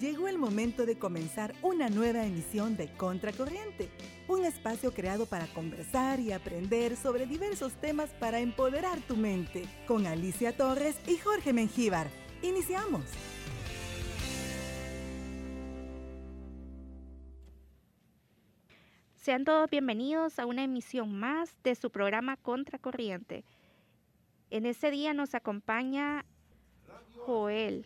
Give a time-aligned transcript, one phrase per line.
[0.00, 3.90] Llegó el momento de comenzar una nueva emisión de Contracorriente,
[4.28, 10.06] un espacio creado para conversar y aprender sobre diversos temas para empoderar tu mente, con
[10.06, 12.06] Alicia Torres y Jorge Mengíbar.
[12.42, 13.02] Iniciamos.
[19.16, 23.44] Sean todos bienvenidos a una emisión más de su programa Contracorriente.
[24.50, 26.24] En este día nos acompaña
[27.26, 27.84] Joel.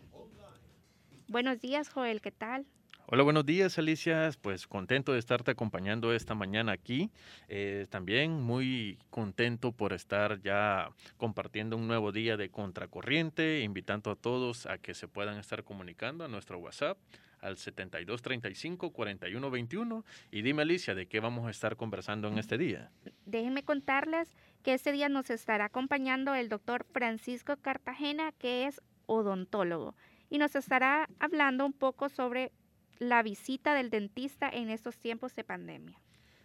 [1.33, 2.67] Buenos días, Joel, ¿qué tal?
[3.07, 4.29] Hola, buenos días, Alicia.
[4.43, 7.11] Pues contento de estarte acompañando esta mañana aquí.
[7.49, 14.15] Eh, también muy contento por estar ya compartiendo un nuevo día de Contracorriente, invitando a
[14.15, 16.99] todos a que se puedan estar comunicando a nuestro WhatsApp
[17.41, 20.05] al 7235-4121.
[20.31, 22.91] Y dime, Alicia, ¿de qué vamos a estar conversando en este día?
[23.25, 29.97] Déjenme contarles que este día nos estará acompañando el doctor Francisco Cartagena, que es odontólogo,
[30.33, 32.53] y nos estará hablando un poco sobre
[32.99, 36.01] la visita del dentista en estos tiempos de pandemia.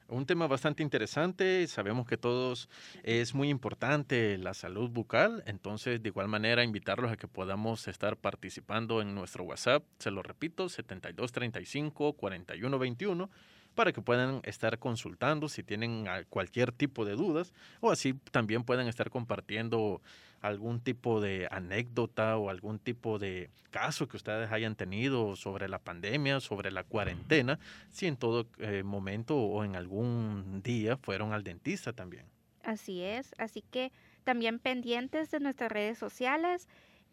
[0.10, 2.68] Un tema bastante interesante, sabemos que todos
[3.04, 8.18] es muy importante la salud bucal, entonces de igual manera invitarlos a que podamos estar
[8.18, 13.30] participando en nuestro WhatsApp, se lo repito, 7235 4121
[13.78, 18.88] para que puedan estar consultando si tienen cualquier tipo de dudas o así también puedan
[18.88, 20.02] estar compartiendo
[20.42, 25.78] algún tipo de anécdota o algún tipo de caso que ustedes hayan tenido sobre la
[25.78, 27.60] pandemia, sobre la cuarentena,
[27.92, 32.26] si en todo eh, momento o en algún día fueron al dentista también.
[32.64, 33.92] Así es, así que
[34.24, 36.68] también pendientes de nuestras redes sociales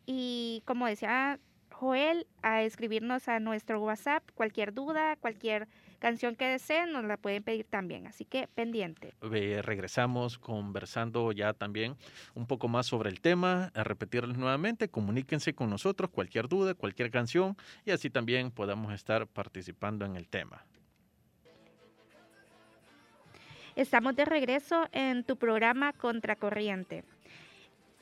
[0.06, 1.38] y como decía
[1.74, 5.68] Joel, a escribirnos a nuestro WhatsApp cualquier duda, cualquier
[6.04, 8.06] canción que deseen, nos la pueden pedir también.
[8.06, 9.14] Así que pendiente.
[9.22, 11.96] regresamos conversando ya también
[12.34, 13.72] un poco más sobre el tema.
[13.74, 19.26] A repetirles nuevamente, comuníquense con nosotros cualquier duda, cualquier canción y así también podamos estar
[19.26, 20.66] participando en el tema.
[23.74, 27.04] Estamos de regreso en tu programa Contracorriente.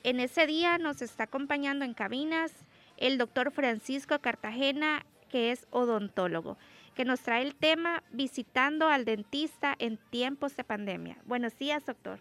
[0.03, 2.51] En ese día nos está acompañando en cabinas
[2.97, 6.57] el doctor Francisco Cartagena, que es odontólogo
[6.93, 11.17] que nos trae el tema visitando al dentista en tiempos de pandemia.
[11.25, 12.19] Buenos días, doctor.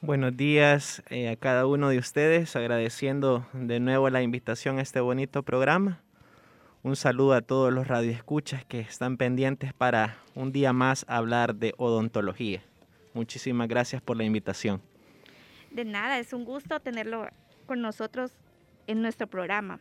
[0.00, 5.00] Buenos días eh, a cada uno de ustedes, agradeciendo de nuevo la invitación a este
[5.00, 6.00] bonito programa.
[6.82, 11.74] Un saludo a todos los radioescuchas que están pendientes para un día más hablar de
[11.76, 12.62] odontología.
[13.14, 14.82] Muchísimas gracias por la invitación.
[15.70, 17.28] De nada, es un gusto tenerlo
[17.66, 18.32] con nosotros
[18.88, 19.78] en nuestro programa.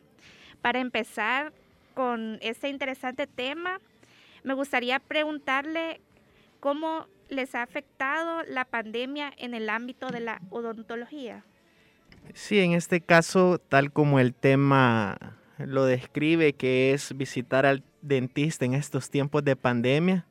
[0.62, 1.52] Para empezar,
[1.94, 3.79] con este interesante tema.
[4.44, 6.02] Me gustaría preguntarle
[6.59, 11.44] cómo les ha afectado la pandemia en el ámbito de la odontología.
[12.34, 18.66] Sí, en este caso, tal como el tema lo describe, que es visitar al dentista
[18.66, 20.25] en estos tiempos de pandemia,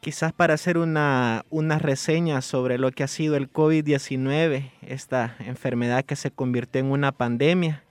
[0.00, 6.04] quizás para hacer una, una reseña sobre lo que ha sido el COVID-19, esta enfermedad
[6.04, 7.83] que se convirtió en una pandemia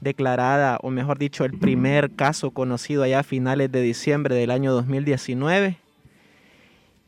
[0.00, 4.72] declarada, o mejor dicho, el primer caso conocido allá a finales de diciembre del año
[4.72, 5.78] 2019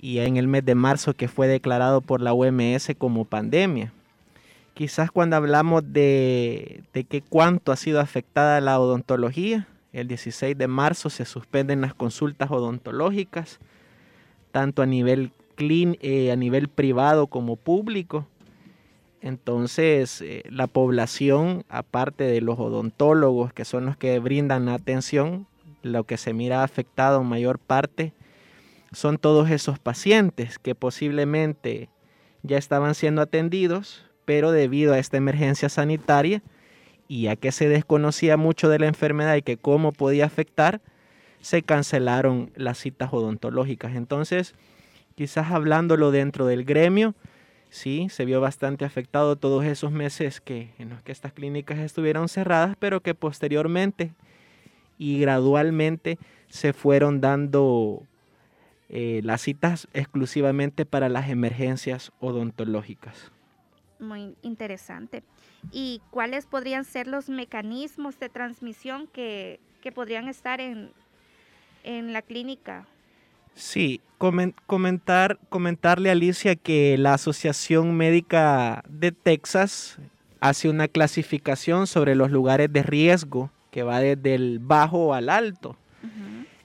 [0.01, 3.93] y en el mes de marzo que fue declarado por la OMS como pandemia.
[4.75, 11.11] Quizás cuando hablamos de, de cuánto ha sido afectada la odontología, el 16 de marzo
[11.11, 13.59] se suspenden las consultas odontológicas,
[14.53, 18.27] tanto a nivel, clean, eh, a nivel privado como público
[19.21, 25.47] entonces, eh, la población, aparte de los odontólogos, que son los que brindan atención,
[25.83, 28.13] lo que se mira afectado en mayor parte
[28.93, 31.91] son todos esos pacientes que posiblemente
[32.43, 36.43] ya estaban siendo atendidos, pero debido a esta emergencia sanitaria
[37.07, 40.81] y a que se desconocía mucho de la enfermedad y que cómo podía afectar,
[41.41, 43.95] se cancelaron las citas odontológicas.
[43.95, 44.55] Entonces,
[45.15, 47.15] quizás hablándolo dentro del gremio,
[47.71, 52.29] sí, se vio bastante afectado todos esos meses que, en los que estas clínicas estuvieron
[52.29, 54.13] cerradas, pero que posteriormente
[54.99, 56.19] y gradualmente
[56.49, 58.03] se fueron dando
[58.89, 63.31] eh, las citas exclusivamente para las emergencias odontológicas.
[64.01, 65.23] Muy interesante.
[65.73, 70.93] ¿Y cuáles podrían ser los mecanismos de transmisión que, que podrían estar en,
[71.85, 72.87] en la clínica
[73.59, 79.99] Sí, comentar, comentarle a Alicia que la Asociación Médica de Texas
[80.39, 85.77] hace una clasificación sobre los lugares de riesgo que va desde el bajo al alto.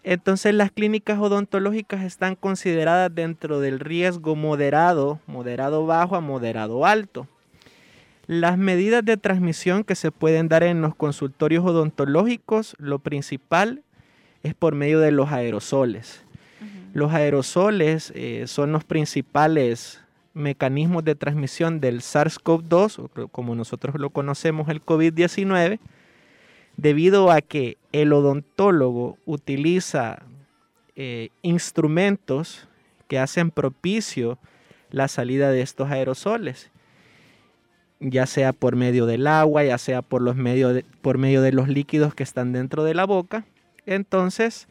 [0.04, 7.28] Entonces las clínicas odontológicas están consideradas dentro del riesgo moderado, moderado bajo a moderado alto.
[8.28, 13.82] Las medidas de transmisión que se pueden dar en los consultorios odontológicos, lo principal
[14.44, 16.23] es por medio de los aerosoles.
[16.94, 20.00] Los aerosoles eh, son los principales
[20.36, 25.80] mecanismos de transmisión del SARS-CoV-2, como nosotros lo conocemos, el COVID-19,
[26.78, 30.22] debido a que el odontólogo utiliza
[30.96, 32.68] eh, instrumentos
[33.08, 34.38] que hacen propicio
[34.92, 36.70] la salida de estos aerosoles,
[38.00, 40.36] ya sea por medio del agua, ya sea por, los
[41.02, 43.46] por medio de los líquidos que están dentro de la boca.
[43.88, 44.68] Entonces,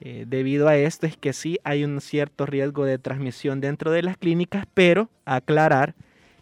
[0.00, 4.02] eh, debido a esto es que sí hay un cierto riesgo de transmisión dentro de
[4.02, 5.94] las clínicas, pero aclarar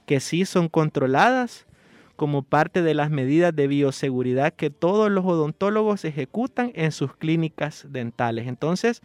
[0.06, 1.66] que sí son controladas
[2.14, 7.87] como parte de las medidas de bioseguridad que todos los odontólogos ejecutan en sus clínicas
[7.90, 8.46] dentales.
[8.49, 9.02] Entonces,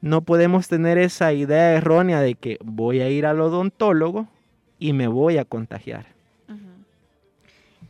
[0.00, 4.28] no podemos tener esa idea errónea de que voy a ir al odontólogo
[4.78, 6.06] y me voy a contagiar.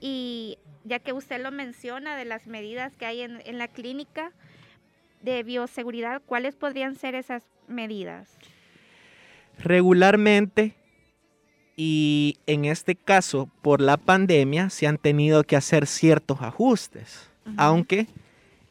[0.01, 4.33] Y ya que usted lo menciona de las medidas que hay en, en la clínica,
[5.23, 8.37] de bioseguridad, ¿cuáles podrían ser esas medidas?
[9.59, 10.75] Regularmente,
[11.77, 18.07] y en este caso por la pandemia, se han tenido que hacer ciertos ajustes, aunque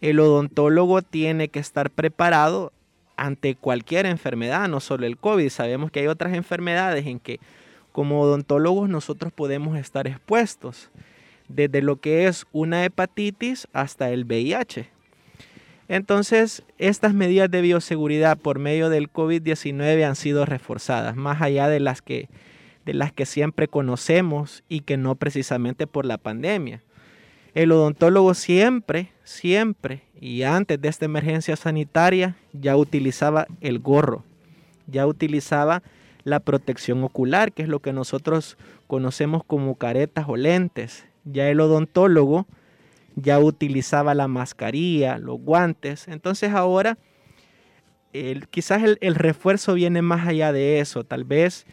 [0.02, 2.72] el odontólogo tiene que estar preparado
[3.16, 5.50] ante cualquier enfermedad, no solo el COVID.
[5.50, 7.40] Sabemos que hay otras enfermedades en que
[7.92, 10.90] como odontólogos nosotros podemos estar expuestos,
[11.48, 14.90] desde lo que es una hepatitis hasta el VIH.
[15.92, 21.82] Entonces, estas medidas de bioseguridad por medio del COVID-19 han sido reforzadas, más allá de
[21.82, 22.30] las que
[22.86, 26.82] de las que siempre conocemos y que no precisamente por la pandemia.
[27.54, 34.24] El odontólogo siempre, siempre y antes de esta emergencia sanitaria ya utilizaba el gorro,
[34.88, 35.84] ya utilizaba
[36.24, 38.58] la protección ocular, que es lo que nosotros
[38.88, 41.04] conocemos como caretas o lentes.
[41.26, 42.48] Ya el odontólogo
[43.16, 46.08] ya utilizaba la mascarilla, los guantes.
[46.08, 46.98] Entonces ahora
[48.50, 51.04] quizás el, refuerzo viene más allá de eso.
[51.04, 51.66] Tal vez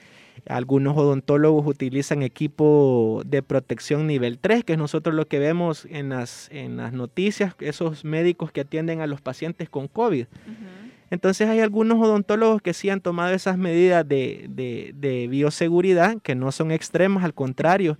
[0.49, 6.11] algunos odontólogos utilizan equipo de protección nivel 3, que es nosotros lo que vemos en
[6.11, 10.27] las, en las noticias, esos médicos que atienden a los pacientes con COVID.
[11.11, 14.47] Entonces hay algunos odontólogos que sí han tomado esas medidas de,
[14.95, 17.99] de bioseguridad, que no son extremas, al contrario,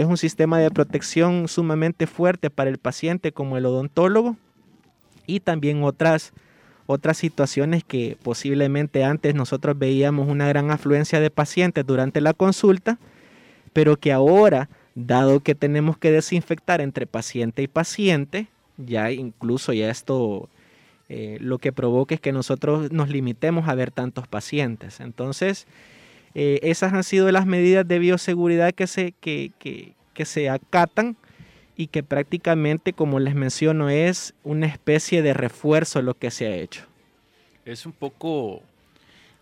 [0.00, 4.36] es un sistema de protección sumamente fuerte para el paciente como el odontólogo
[5.26, 6.32] y también otras,
[6.86, 12.98] otras situaciones que posiblemente antes nosotros veíamos una gran afluencia de pacientes durante la consulta,
[13.74, 18.46] pero que ahora, dado que tenemos que desinfectar entre paciente y paciente,
[18.78, 20.48] ya incluso ya esto
[21.10, 25.00] eh, lo que provoca es que nosotros nos limitemos a ver tantos pacientes.
[25.00, 25.66] Entonces,
[26.34, 31.16] eh, esas han sido las medidas de bioseguridad que se, que, que se acatan
[31.76, 36.54] y que prácticamente, como les menciono, es una especie de refuerzo lo que se ha
[36.54, 36.82] hecho.
[37.64, 38.62] Es un poco,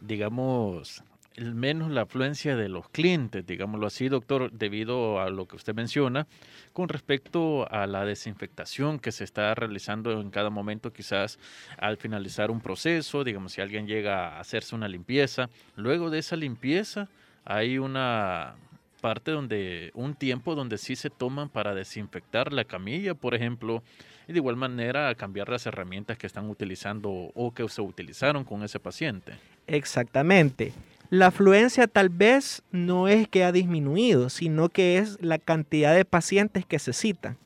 [0.00, 1.02] digamos,
[1.38, 6.26] menos la afluencia de los clientes, digámoslo así, doctor, debido a lo que usted menciona,
[6.72, 11.38] con respecto a la desinfectación que se está realizando en cada momento, quizás
[11.78, 16.36] al finalizar un proceso, digamos, si alguien llega a hacerse una limpieza, luego de esa
[16.36, 17.08] limpieza
[17.44, 18.54] hay una
[19.00, 23.82] parte donde un tiempo donde sí se toman para desinfectar la camilla, por ejemplo,
[24.26, 28.62] y de igual manera cambiar las herramientas que están utilizando o que se utilizaron con
[28.62, 29.34] ese paciente.
[29.66, 30.72] Exactamente.
[31.10, 36.04] La afluencia tal vez no es que ha disminuido, sino que es la cantidad de
[36.04, 37.38] pacientes que se citan.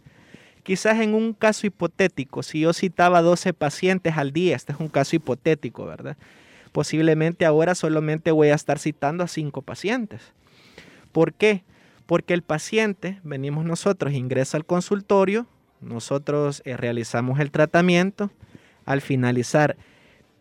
[0.65, 4.89] Quizás en un caso hipotético, si yo citaba 12 pacientes al día, este es un
[4.89, 6.17] caso hipotético, ¿verdad?
[6.73, 10.21] Posiblemente ahora solamente voy a estar citando a 5 pacientes.
[11.13, 11.63] ¿Por qué?
[12.07, 15.47] Porque el paciente, venimos nosotros, ingresa al consultorio,
[15.81, 18.31] nosotros eh, realizamos el tratamiento,
[18.85, 19.77] al finalizar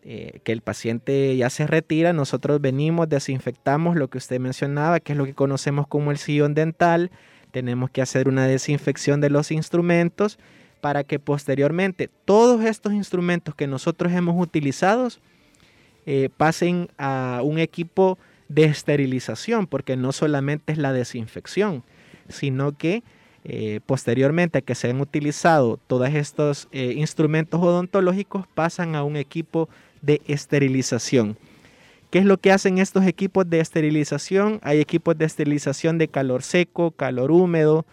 [0.04, 5.12] eh, que el paciente ya se retira, nosotros venimos, desinfectamos lo que usted mencionaba, que
[5.12, 7.12] es lo que conocemos como el sillón dental,
[7.52, 10.40] tenemos que hacer una desinfección de los instrumentos
[10.80, 15.06] para que posteriormente todos estos instrumentos que nosotros hemos utilizado
[16.04, 18.18] eh, pasen a un equipo
[18.48, 21.84] de esterilización, porque no solamente es la desinfección,
[22.28, 23.04] sino que
[23.44, 29.68] eh, posteriormente a que se han utilizado todos estos instrumentos odontológicos pasan a un equipo
[30.02, 31.36] de esterilización.
[32.10, 34.60] ¿Qué es lo que hacen estos equipos de esterilización?
[34.62, 37.86] Hay equipos de esterilización de calor seco, calor húmedo,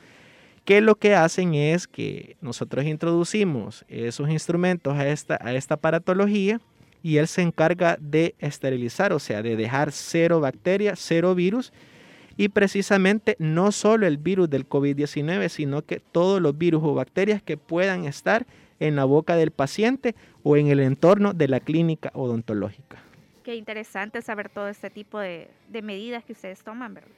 [0.65, 6.59] que lo que hacen es que nosotros introducimos esos instrumentos a esta, a esta aparatología
[7.01, 11.71] y él se encarga de esterilizar, o sea, de dejar cero bacterias, cero virus
[12.35, 17.41] y precisamente no solo el virus del COVID-19, sino que todos los virus o bacterias
[17.41, 18.45] que puedan estar
[18.79, 22.97] en la boca del paciente o en el entorno de la clínica odontológica.
[23.43, 27.09] Qué interesante saber todo este tipo de, medidas que ustedes toman, ¿verdad?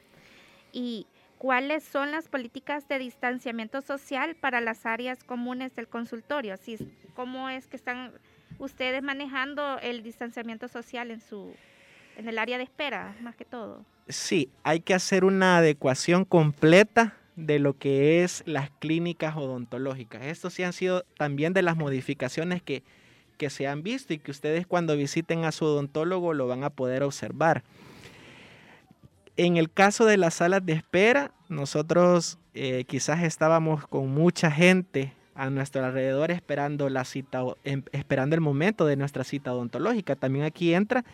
[0.72, 1.06] Y
[1.38, 6.54] cuáles son las políticas de distanciamiento social para las áreas comunes del consultorio.
[6.54, 6.78] Así,
[7.16, 8.12] ¿Cómo es que están
[8.60, 11.54] ustedes manejando el distanciamiento social en su
[12.18, 13.86] en el área de espera, más que todo?
[14.08, 20.26] Sí, hay que hacer una adecuación completa de lo que es las clínicas odontológicas.
[20.26, 22.84] Estos sí han sido también de las modificaciones que,
[23.38, 26.70] que se han visto y que ustedes cuando visiten a su odontólogo lo van a
[26.70, 27.64] poder observar.
[29.38, 35.14] En el caso de las salas de espera, nosotros eh, quizás estábamos con mucha gente
[35.36, 40.16] a nuestro alrededor esperando la cita, em, esperando el momento de nuestra cita odontológica.
[40.16, 41.06] También aquí entra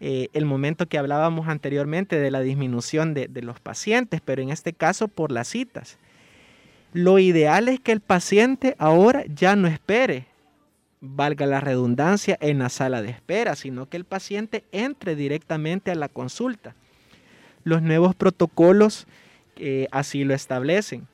[0.00, 4.72] eh, el momento que hablábamos anteriormente de la disminución de, los pacientes, pero en este
[4.72, 5.98] caso por las citas.
[6.92, 10.26] Lo ideal es que el paciente ahora ya no espere,
[11.00, 15.94] valga la redundancia, en la sala de espera, sino que el paciente entre directamente a
[15.94, 16.74] la consulta.
[17.64, 19.06] Los nuevos protocolos
[19.56, 21.06] eh, así lo establecen,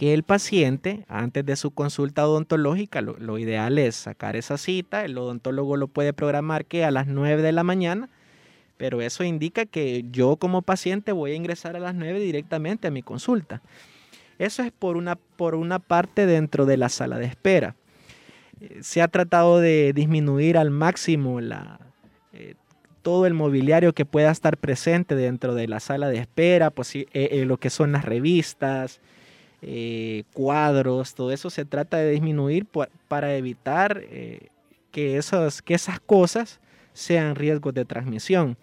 [0.00, 5.18] que el paciente, antes de su consulta odontológica, lo, ideal es sacar esa cita, el
[5.18, 8.08] odontólogo lo puede programar que a las 9 de la mañana,
[8.78, 12.90] pero eso indica que yo como paciente voy a ingresar a las 9 directamente a
[12.90, 13.60] mi consulta.
[14.38, 17.76] Eso es por una, por una parte dentro de la sala de espera.
[18.62, 21.78] Eh, se ha tratado de disminuir al máximo la,
[22.32, 22.54] eh,
[23.02, 27.44] todo el mobiliario que pueda estar presente dentro de la sala de espera, pues eh,
[27.46, 29.02] lo que son las revistas,
[29.62, 32.66] eh, cuadros, todo eso se trata de disminuir
[33.08, 34.02] para evitar
[34.90, 36.60] que, esos, que esas cosas
[36.92, 38.56] sean riesgos de transmisión.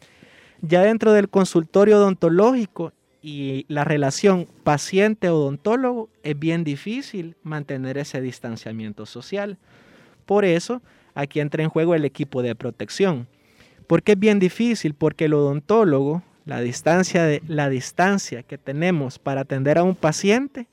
[0.62, 9.06] Ya dentro del consultorio odontológico y la relación paciente-odontólogo es bien difícil mantener ese distanciamiento
[9.06, 9.58] social.
[10.26, 10.82] Por eso,
[11.14, 13.28] aquí entra en juego el equipo de protección
[13.88, 14.94] ¿Por qué es bien difícil?
[14.94, 20.68] Porque el odontólogo, la distancia, de, la distancia que tenemos para atender a un paciente,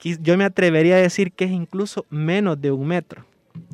[0.00, 3.24] yo me atrevería a decir que es incluso menos de un metro.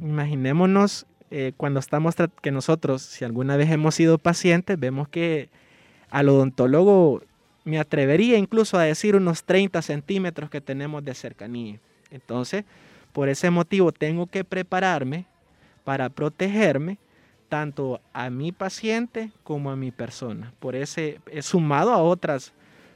[0.01, 5.49] Imaginémonos eh, cuando estamos, que nosotros, si alguna vez hemos sido pacientes, vemos que
[6.11, 7.23] al odontólogo
[7.65, 11.81] me atrevería incluso a decir unos 30 centímetros que tenemos de cercanía.
[12.11, 12.65] Entonces,
[13.13, 15.27] por ese motivo tengo que prepararme
[15.85, 16.99] para protegerme
[17.49, 20.53] tanto a mi paciente como a mi persona.
[20.59, 22.53] Por ese, es sumado a otras,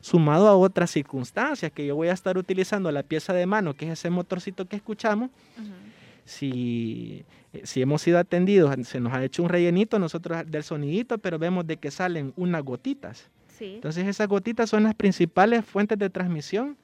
[0.07, 3.87] sumado a otras circunstancias que yo voy a estar utilizando la pieza de mano, que
[3.87, 5.31] es ese motorcito que escuchamos.
[6.25, 11.19] si, eh, si hemos sido atendidos, se nos ha hecho un rellenito nosotros del sonidito,
[11.19, 13.31] pero vemos de que salen unas gotitas.
[13.59, 16.77] Entonces esas gotitas son las principales fuentes de transmisión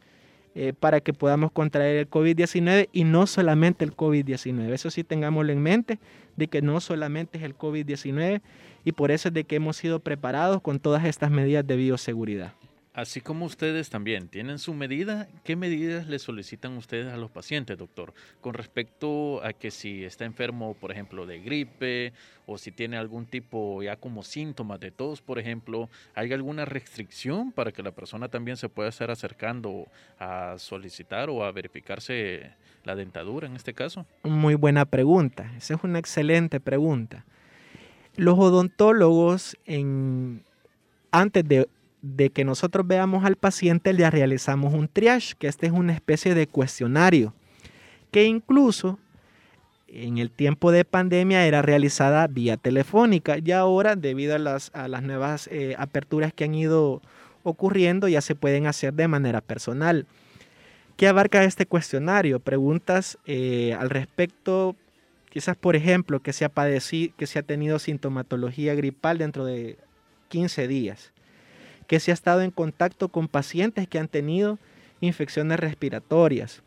[0.56, 4.72] eh, para que podamos contraer el COVID-19 y no solamente el COVID-19.
[4.72, 6.00] Eso sí tengámoslo en mente,
[6.36, 8.40] de que no solamente es el COVID-19
[8.84, 12.54] y por eso es de que hemos sido preparados con todas estas medidas de bioseguridad.
[12.94, 17.78] Así como ustedes también tienen su medida, ¿qué medidas le solicitan ustedes a los pacientes,
[17.78, 18.12] doctor?
[18.42, 22.12] Con respecto a que si está enfermo, por ejemplo, de gripe
[22.44, 27.50] o si tiene algún tipo ya como síntomas de tos, por ejemplo, ¿hay alguna restricción
[27.50, 32.50] para que la persona también se pueda estar acercando a solicitar o a verificarse
[32.84, 34.04] la dentadura en este caso?
[34.22, 37.24] Muy buena pregunta, esa es una excelente pregunta.
[38.16, 40.44] Los odontólogos en
[41.10, 41.68] antes de
[42.02, 46.34] de que nosotros veamos al paciente, le realizamos un triage, que este es una especie
[46.34, 47.32] de cuestionario,
[48.10, 48.98] que incluso
[49.86, 55.48] en el tiempo de pandemia era realizada vía telefónica y ahora debido a las, nuevas
[55.52, 57.02] eh, aperturas que han ido
[57.44, 60.06] ocurriendo ya se pueden hacer de manera personal.
[60.96, 62.40] ¿Qué abarca este cuestionario?
[62.40, 64.76] Preguntas eh, al respecto,
[65.30, 69.78] quizás por ejemplo, que se, ha padecido, que se ha tenido sintomatología gripal dentro de
[70.28, 71.11] 15 días
[71.92, 74.58] que se ha estado en contacto con pacientes que han tenido
[75.02, 76.62] infecciones respiratorias,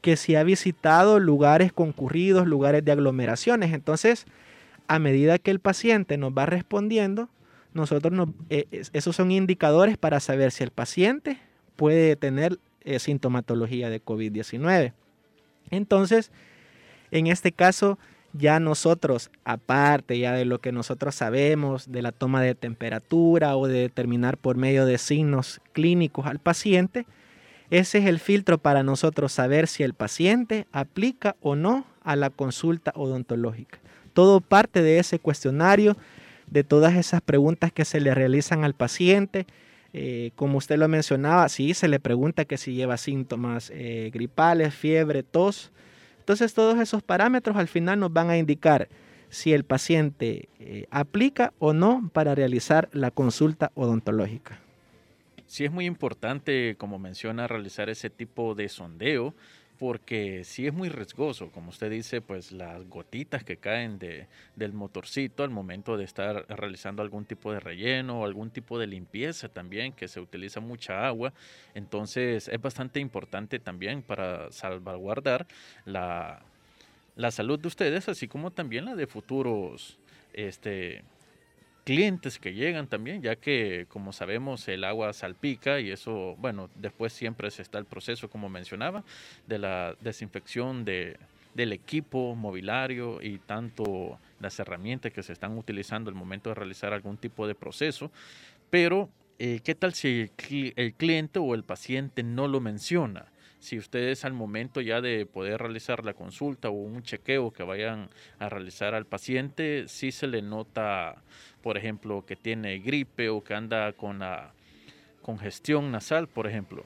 [0.00, 3.74] que se ha visitado lugares concurridos, lugares de aglomeraciones.
[3.74, 4.24] Entonces,
[4.88, 7.28] a medida que el paciente nos va respondiendo,
[7.74, 8.64] nosotros nos, eh,
[8.94, 11.36] esos son indicadores para saber si el paciente
[11.76, 14.94] puede tener eh, sintomatología de COVID-19.
[15.70, 16.30] Entonces,
[17.10, 17.98] en este caso,
[18.32, 23.66] ya nosotros, aparte ya de lo que nosotros sabemos de la toma de temperatura o
[23.66, 27.06] de determinar por medio de signos clínicos al paciente,
[27.70, 32.30] ese es el filtro para nosotros saber si el paciente aplica o no a la
[32.30, 33.78] consulta odontológica.
[34.12, 35.96] Todo parte de ese cuestionario,
[36.46, 39.46] de todas esas preguntas que se le realizan al paciente,
[39.94, 44.72] Eh, como usted lo mencionaba, sí, se le pregunta que si lleva síntomas eh, gripales,
[44.74, 45.70] fiebre, tos.
[46.22, 48.88] Entonces todos esos parámetros al final nos van a indicar
[49.28, 54.60] si el paciente eh, aplica o no para realizar la consulta odontológica.
[55.46, 59.34] Sí es muy importante, como menciona, realizar ese tipo de sondeo
[59.78, 64.72] porque sí es muy riesgoso, como usted dice, pues las gotitas que caen de, del
[64.72, 69.48] motorcito al momento de estar realizando algún tipo de relleno o algún tipo de limpieza
[69.48, 71.32] también, que se utiliza mucha agua,
[71.74, 75.46] entonces es bastante importante también para salvaguardar
[75.84, 76.42] la,
[77.16, 79.98] la salud de ustedes, así como también la de futuros
[80.32, 81.02] este,
[81.84, 87.12] clientes que llegan también, ya que como sabemos el agua salpica y eso, bueno, después
[87.12, 89.04] siempre se está el proceso, como mencionaba,
[89.46, 91.16] de la desinfección de,
[91.54, 96.92] del equipo mobiliario y tanto las herramientas que se están utilizando al momento de realizar
[96.92, 98.10] algún tipo de proceso,
[98.70, 100.30] pero eh, ¿qué tal si
[100.76, 103.26] el cliente o el paciente no lo menciona?
[103.62, 108.10] Si ustedes al momento ya de poder realizar la consulta o un chequeo que vayan
[108.40, 111.22] a realizar al paciente, si se le nota,
[111.62, 114.52] por ejemplo, que tiene gripe o que anda con la
[115.22, 116.84] congestión nasal, por ejemplo.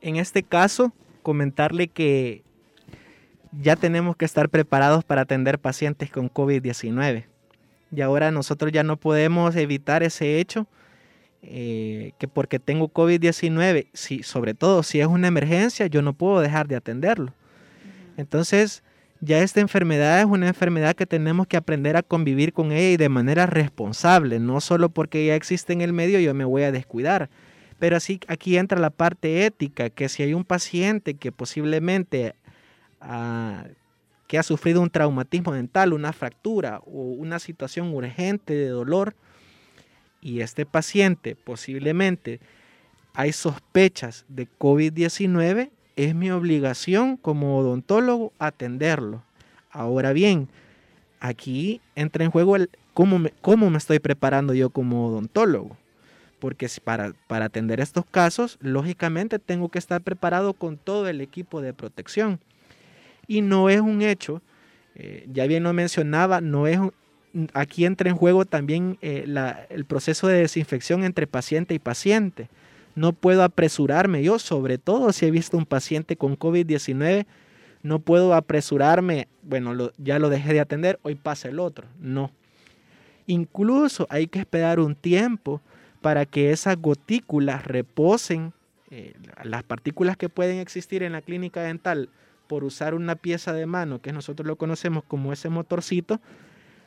[0.00, 2.42] En este caso, comentarle que
[3.52, 7.26] ya tenemos que estar preparados para atender pacientes con COVID-19.
[7.94, 10.66] Y ahora nosotros ya no podemos evitar ese hecho
[11.42, 16.40] eh, que porque tengo COVID-19, si, sobre todo si es una emergencia, yo no puedo
[16.40, 17.34] dejar de atenderlo.
[18.16, 18.82] Entonces,
[19.20, 22.96] ya esta enfermedad es una enfermedad que tenemos que aprender a convivir con ella y
[22.96, 26.72] de manera responsable, no solo porque ya existe en el medio yo me voy a
[26.72, 27.30] descuidar.
[27.78, 32.34] Pero así aquí entra la parte ética, que si hay un paciente que posiblemente
[33.00, 33.64] ah,
[34.28, 39.14] que ha sufrido un traumatismo dental, una fractura o una situación urgente de dolor,
[40.22, 42.40] y este paciente posiblemente
[43.14, 49.22] hay sospechas de COVID-19, es mi obligación como odontólogo atenderlo.
[49.70, 50.48] Ahora bien,
[51.20, 55.76] aquí entra en juego el cómo me, cómo me estoy preparando yo como odontólogo.
[56.38, 61.60] Porque para, para atender estos casos, lógicamente tengo que estar preparado con todo el equipo
[61.60, 62.40] de protección.
[63.28, 64.42] Y no es un hecho,
[64.94, 66.80] eh, ya bien lo mencionaba, no es,
[67.54, 69.24] aquí entra en juego también eh,
[69.70, 72.48] el proceso de desinfección entre paciente y paciente.
[72.94, 77.26] No puedo apresurarme, yo sobre todo si he visto un paciente con COVID-19,
[77.82, 81.86] no puedo apresurarme, bueno, ya lo dejé de atender, hoy pasa el otro.
[81.98, 82.30] No.
[83.26, 85.60] Incluso hay que esperar un tiempo
[86.00, 88.52] para que esas gotículas reposen,
[88.90, 92.10] eh, las partículas que pueden existir en la clínica dental
[92.46, 96.20] por usar una pieza de mano, que nosotros lo conocemos como ese motorcito,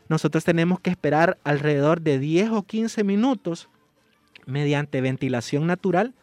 [0.08, 3.70] nosotros tenemos que esperar alrededor de 10 o 15 minutos
[4.46, 6.14] mediante ventilación natural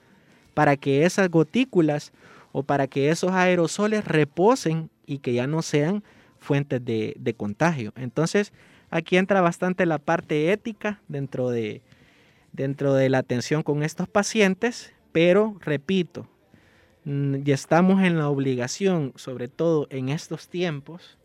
[0.55, 2.13] para que esas gotículas
[2.53, 6.05] o para que esos aerosoles reposen y que ya no sean
[6.39, 7.93] fuentes de, contagio.
[7.97, 8.53] Entonces,
[8.91, 11.83] aquí entra bastante la parte ética dentro de,
[12.53, 16.29] dentro de la atención con estos pacientes, pero repito,
[17.05, 21.19] mm, ya estamos en la obligación, sobre todo en estos tiempos,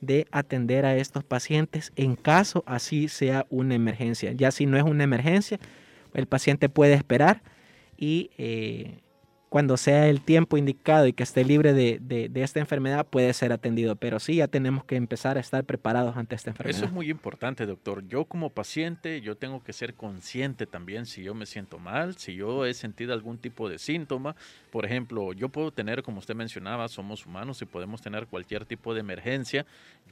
[0.00, 4.32] de atender a estos pacientes en caso así sea una emergencia.
[4.32, 5.58] Ya si no es una emergencia,
[6.14, 7.42] el paciente puede esperar
[7.96, 8.98] y eh,
[9.50, 13.96] cuando sea el tiempo indicado y que esté libre de, esta enfermedad, puede ser atendido.
[13.96, 16.76] Pero sí, ya tenemos que empezar a estar preparados ante esta enfermedad.
[16.76, 18.06] Eso es muy importante, doctor.
[18.06, 22.36] Yo como paciente, yo tengo que ser consciente también si yo me siento mal, si
[22.36, 24.36] yo he sentido algún tipo de síntoma.
[24.70, 28.94] Por ejemplo, yo puedo tener, como usted mencionaba, somos humanos y podemos tener cualquier tipo
[28.94, 29.66] de emergencia.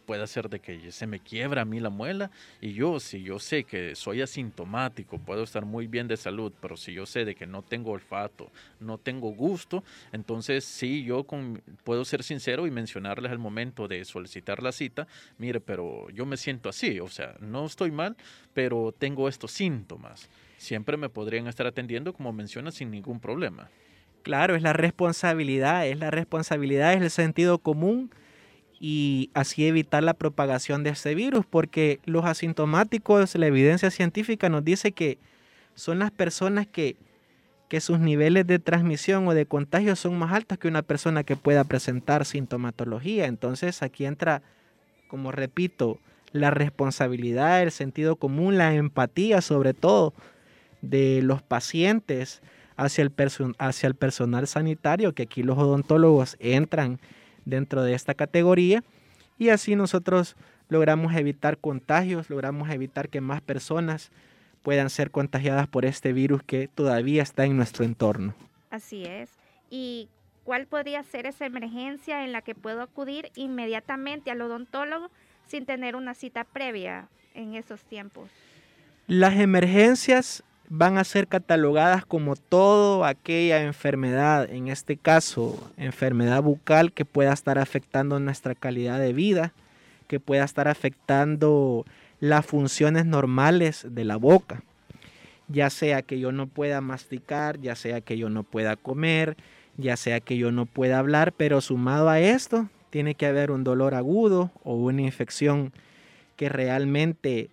[0.04, 2.30] Puede ser de que se me quiebra a mí la muela
[2.60, 6.76] y yo, si yo sé que soy asintomático, puedo estar muy bien de salud, pero
[6.76, 9.84] si yo sé de que no tengo olfato, no tengo gusto.
[10.12, 11.26] Entonces, sí, yo
[11.84, 15.06] puedo ser sincero y mencionarles al momento de solicitar la cita,
[15.38, 18.16] mire, pero yo me siento así, o sea, no estoy mal,
[18.54, 20.28] pero tengo estos síntomas.
[20.56, 23.68] Siempre me podrían estar atendiendo, como menciona, sin ningún problema.
[24.22, 28.10] Claro, es la responsabilidad, es la responsabilidad, es el sentido común
[28.80, 34.64] y así evitar la propagación de este virus, porque los asintomáticos, la evidencia científica nos
[34.64, 35.18] dice que
[35.74, 36.96] son las personas que
[37.68, 41.36] que sus niveles de transmisión o de contagio son más altos que una persona que
[41.36, 43.26] pueda presentar sintomatología.
[43.26, 44.42] Entonces aquí entra,
[45.06, 45.98] como repito,
[46.32, 50.14] la responsabilidad, el sentido común, la empatía sobre todo
[50.80, 52.40] de los pacientes
[52.76, 53.12] hacia el,
[53.58, 56.98] hacia el personal sanitario, que aquí los odontólogos entran
[57.48, 58.82] dentro de esta categoría
[59.38, 60.36] y así nosotros
[60.68, 64.10] logramos evitar contagios, logramos evitar que más personas
[64.62, 68.34] puedan ser contagiadas por este virus que todavía está en nuestro entorno.
[68.70, 69.30] Así es.
[69.70, 70.08] ¿Y
[70.44, 75.10] cuál podría ser esa emergencia en la que puedo acudir inmediatamente al odontólogo
[75.46, 78.30] sin tener una cita previa en esos tiempos?
[79.06, 86.92] Las emergencias van a ser catalogadas como toda aquella enfermedad, en este caso enfermedad bucal
[86.92, 89.52] que pueda estar afectando nuestra calidad de vida,
[90.06, 91.84] que pueda estar afectando
[92.20, 94.62] las funciones normales de la boca,
[95.48, 99.36] ya sea que yo no pueda masticar, ya sea que yo no pueda comer,
[99.76, 103.64] ya sea que yo no pueda hablar, pero sumado a esto, tiene que haber un
[103.64, 105.72] dolor agudo o una infección
[106.36, 107.50] que realmente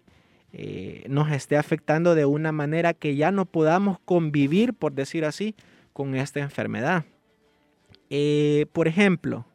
[0.58, 5.54] eh, nos esté afectando de una manera que ya no podamos convivir, por decir así,
[5.92, 7.04] con esta enfermedad.
[8.10, 9.46] Eh, por ejemplo,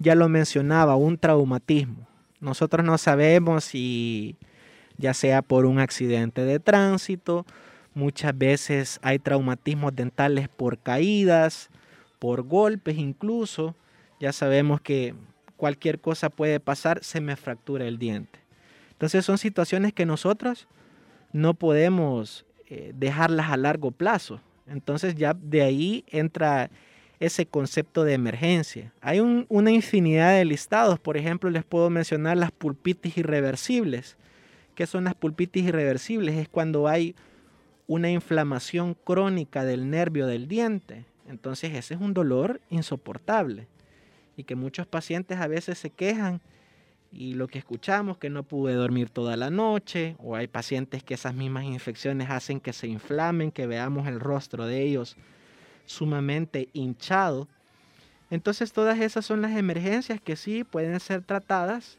[0.00, 2.08] ya lo mencionaba, un traumatismo.
[2.40, 4.34] Nosotros no sabemos si
[4.98, 7.46] ya sea por un accidente de tránsito,
[7.94, 11.70] muchas veces hay traumatismos dentales por caídas,
[12.18, 13.76] por golpes incluso.
[14.18, 15.14] Ya sabemos que
[15.56, 18.41] cualquier cosa puede pasar, se me fractura el diente.
[19.02, 20.68] Entonces son situaciones que nosotros
[21.32, 24.40] no podemos eh, dejarlas a largo plazo.
[24.68, 26.70] Entonces ya de ahí entra
[27.18, 28.92] ese concepto de emergencia.
[29.00, 34.16] Hay una infinidad de listados, por ejemplo, les puedo mencionar las pulpitis irreversibles.
[34.76, 36.36] ¿Qué son las pulpitis irreversibles?
[36.36, 37.16] Es cuando hay
[37.88, 41.06] una inflamación crónica del nervio del diente.
[41.28, 43.66] Entonces ese es un dolor insoportable
[44.36, 46.40] y que muchos pacientes a veces se quejan
[47.12, 51.14] y lo que escuchamos, que no pude dormir toda la noche, o hay pacientes que
[51.14, 55.16] esas mismas infecciones hacen que se inflamen, que veamos el rostro de ellos
[55.84, 57.48] sumamente hinchado.
[58.30, 61.98] Entonces todas esas son las emergencias que sí pueden ser tratadas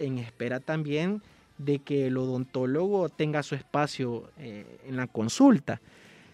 [0.00, 1.22] en espera también
[1.58, 5.80] de que el odontólogo tenga su espacio eh, en la consulta,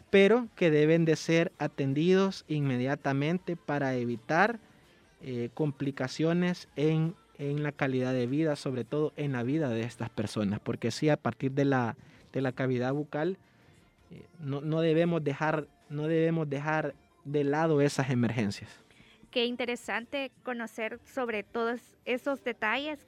[0.09, 4.59] pero que deben de ser atendidos inmediatamente para evitar
[5.21, 10.11] eh, complicaciones en en la calidad de vida, sobre todo en la vida de estas
[10.11, 11.97] personas, porque sí, a partir de la,
[12.33, 13.39] de la cavidad bucal,
[14.11, 16.95] eh, no, no, debemos dejar, no debemos dejar
[17.25, 18.71] de lado esas emergencias.
[19.31, 23.01] Qué interesante conocer sobre todos esos detalles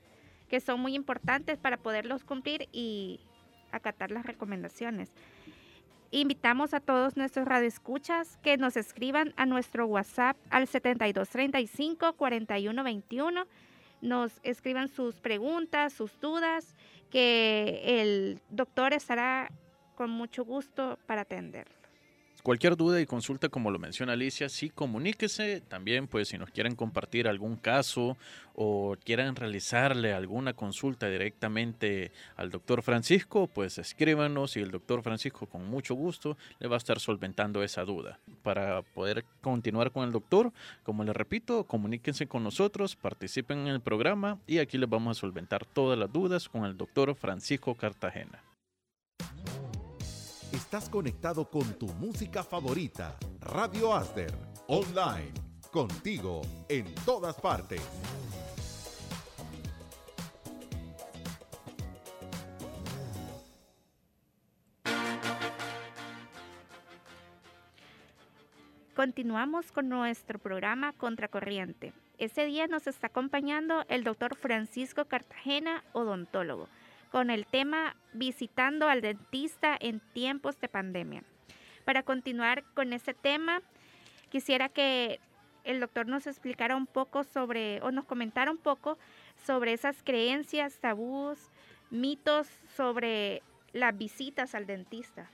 [0.49, 3.21] que son muy importantes para poderlos cumplir y
[3.73, 5.13] acatar las recomendaciones.
[6.13, 13.47] Invitamos a todos nuestros radioescuchas que nos escriban a nuestro WhatsApp al 7235 4121
[14.07, 16.75] nos escriban sus preguntas, sus dudas,
[17.11, 19.51] que el doctor estará
[19.95, 21.67] con mucho gusto para atender.
[22.47, 25.63] Cualquier duda y consulta, como lo menciona Alicia, sí comuníquese.
[25.63, 28.17] También, pues, si nos quieren compartir algún caso
[28.55, 35.47] o quieran realizarle alguna consulta directamente al doctor Francisco, pues escríbanos y el doctor Francisco,
[35.47, 38.21] con mucho gusto, le va a estar solventando esa duda.
[38.45, 40.53] Para poder continuar con el doctor,
[40.85, 45.21] como le repito, comuníquense con nosotros, participen en el programa y aquí les vamos a
[45.21, 48.41] solventar todas las dudas con el doctor Francisco Cartagena.
[50.53, 54.33] Estás conectado con tu música favorita, Radio Asder,
[54.69, 55.33] online,
[55.73, 57.83] contigo en todas partes.
[68.95, 71.93] Continuamos con nuestro programa Contracorriente.
[72.19, 76.69] Ese día nos está acompañando el doctor Francisco Cartagena, odontólogo
[77.17, 81.23] con el tema visitando al dentista en tiempos de pandemia.
[81.87, 83.63] Para continuar con este tema,
[84.29, 85.19] quisiera que
[85.65, 88.99] el doctor nos explicara un poco sobre, o nos comentara un poco
[89.47, 91.39] sobre esas creencias, tabús,
[91.91, 95.31] mitos sobre las visitas al dentista.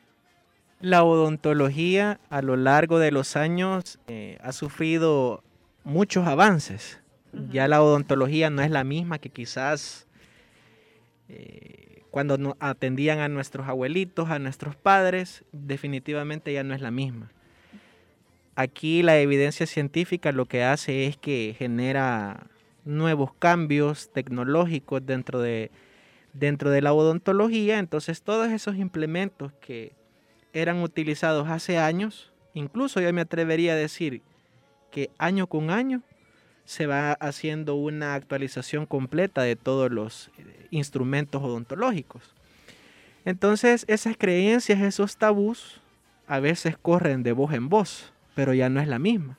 [0.78, 5.42] La odontología a lo largo de los años eh, ha sufrido
[5.82, 7.00] muchos avances.
[7.50, 10.06] Ya la odontología no es la misma que quizás
[11.34, 17.32] eh, cuando atendían a nuestros abuelitos, a nuestros padres, definitivamente ya no es la misma.
[18.54, 22.48] Aquí la evidencia científica lo que hace es que genera
[22.84, 25.70] nuevos cambios tecnológicos dentro de,
[26.34, 29.94] dentro de la odontología, entonces todos esos implementos que
[30.52, 34.20] eran utilizados hace años, incluso yo me atrevería a decir
[34.90, 36.02] que año con año
[36.64, 42.34] se va haciendo una actualización completa de todos los eh, instrumentos odontológicos.
[43.24, 45.80] Entonces esas creencias, esos tabús,
[46.26, 49.38] a veces corren de voz en voz, pero ya no es la misma.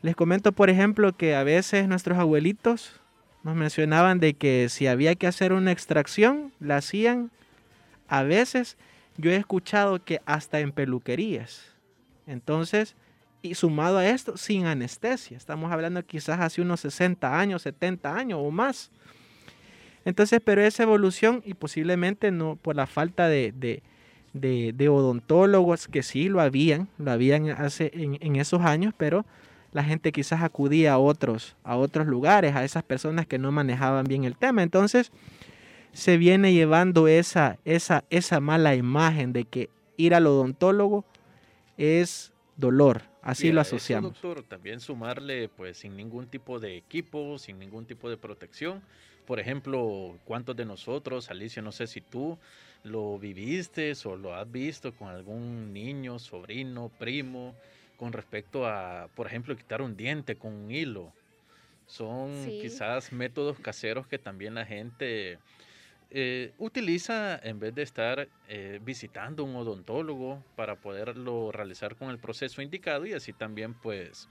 [0.00, 3.00] Les comento, por ejemplo, que a veces nuestros abuelitos
[3.44, 7.30] nos mencionaban de que si había que hacer una extracción, la hacían
[8.08, 8.76] a veces
[9.16, 11.72] yo he escuchado que hasta en peluquerías.
[12.26, 12.94] Entonces,
[13.42, 15.36] y sumado a esto, sin anestesia.
[15.36, 18.90] Estamos hablando quizás hace unos 60 años, 70 años o más.
[20.04, 23.52] Entonces, pero esa evolución y posiblemente no por la falta de,
[24.32, 29.24] de, odontólogos, que sí lo habían, lo habían hace, en, en, esos años, pero
[29.72, 34.04] la gente quizás acudía a otros, a otros lugares, a esas personas que no manejaban
[34.04, 34.62] bien el tema.
[34.62, 35.12] Entonces,
[35.92, 41.04] se viene llevando esa, esa, esa mala imagen de que ir al odontólogo
[41.76, 43.11] es dolor.
[43.22, 44.12] Así lo asociamos.
[44.14, 48.82] doctor, también sumarle, pues, sin ningún tipo de equipo, sin ningún tipo de protección.
[49.26, 52.36] Por ejemplo, ¿cuántos de nosotros, Alicia, no sé si tú
[52.82, 57.54] lo viviste o lo has visto con algún niño, sobrino, primo,
[57.96, 61.12] con respecto a, por ejemplo, quitar un diente con un hilo?
[61.86, 65.38] Son quizás métodos caseros que también la gente
[66.14, 72.18] eh, utiliza en vez de estar eh, visitando un odontólogo para poderlo realizar con el
[72.18, 74.28] proceso indicado y así también pues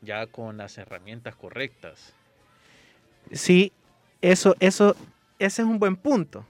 [0.00, 2.14] ya con las herramientas correctas.
[3.30, 3.72] Sí,
[4.22, 4.96] eso, eso,
[5.38, 6.46] ese es un buen punto.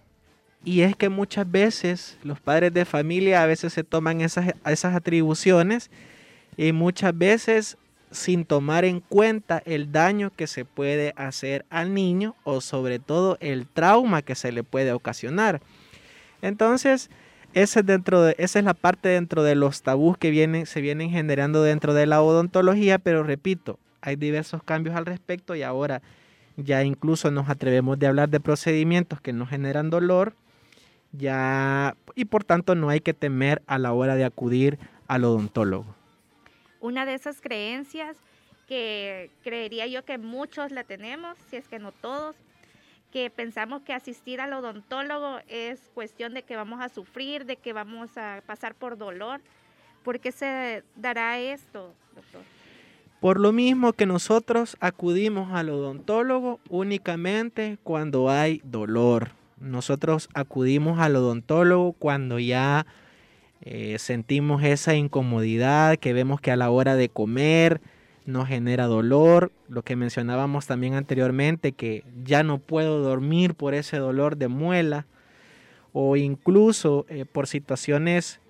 [0.65, 4.95] Y es que muchas veces los padres de familia a veces se toman esas, esas
[4.95, 5.91] atribuciones
[6.57, 7.77] y muchas veces
[8.11, 13.37] sin tomar en cuenta el daño que se puede hacer al niño o sobre todo
[13.41, 15.61] el trauma que se le puede ocasionar.
[16.43, 17.11] Entonces,
[17.55, 21.11] ese dentro de, esa es la parte dentro de los tabús que vienen, se vienen
[21.11, 26.03] generando dentro de la odontología, pero repito, hay diversos cambios al respecto y ahora
[26.57, 30.35] ya incluso nos atrevemos de hablar de procedimientos que no generan dolor,
[31.13, 35.98] ya y por tanto no hay que temer a la hora de acudir al odontólogo
[36.81, 38.17] una de esas creencias
[38.67, 42.37] que creería yo que muchos la tenemos, si es que no todos,
[43.11, 47.73] que pensamos que asistir al odontólogo es cuestión de que vamos a sufrir, de que
[47.73, 49.41] vamos a pasar por dolor.
[50.05, 52.43] ¿Por qué se dará esto, doctor?
[53.21, 59.33] Por lo mismo que nosotros acudimos al odontólogo únicamente cuando hay dolor.
[59.59, 62.87] Nosotros acudimos al odontólogo cuando ya
[63.71, 67.83] eh, sentimos esa incomodidad que vemos que a la hora de comer
[68.25, 73.99] nos genera dolor, lo que mencionábamos también anteriormente, que ya no puedo dormir por ese
[73.99, 75.07] dolor de muela,
[75.93, 78.41] o incluso eh, por situaciones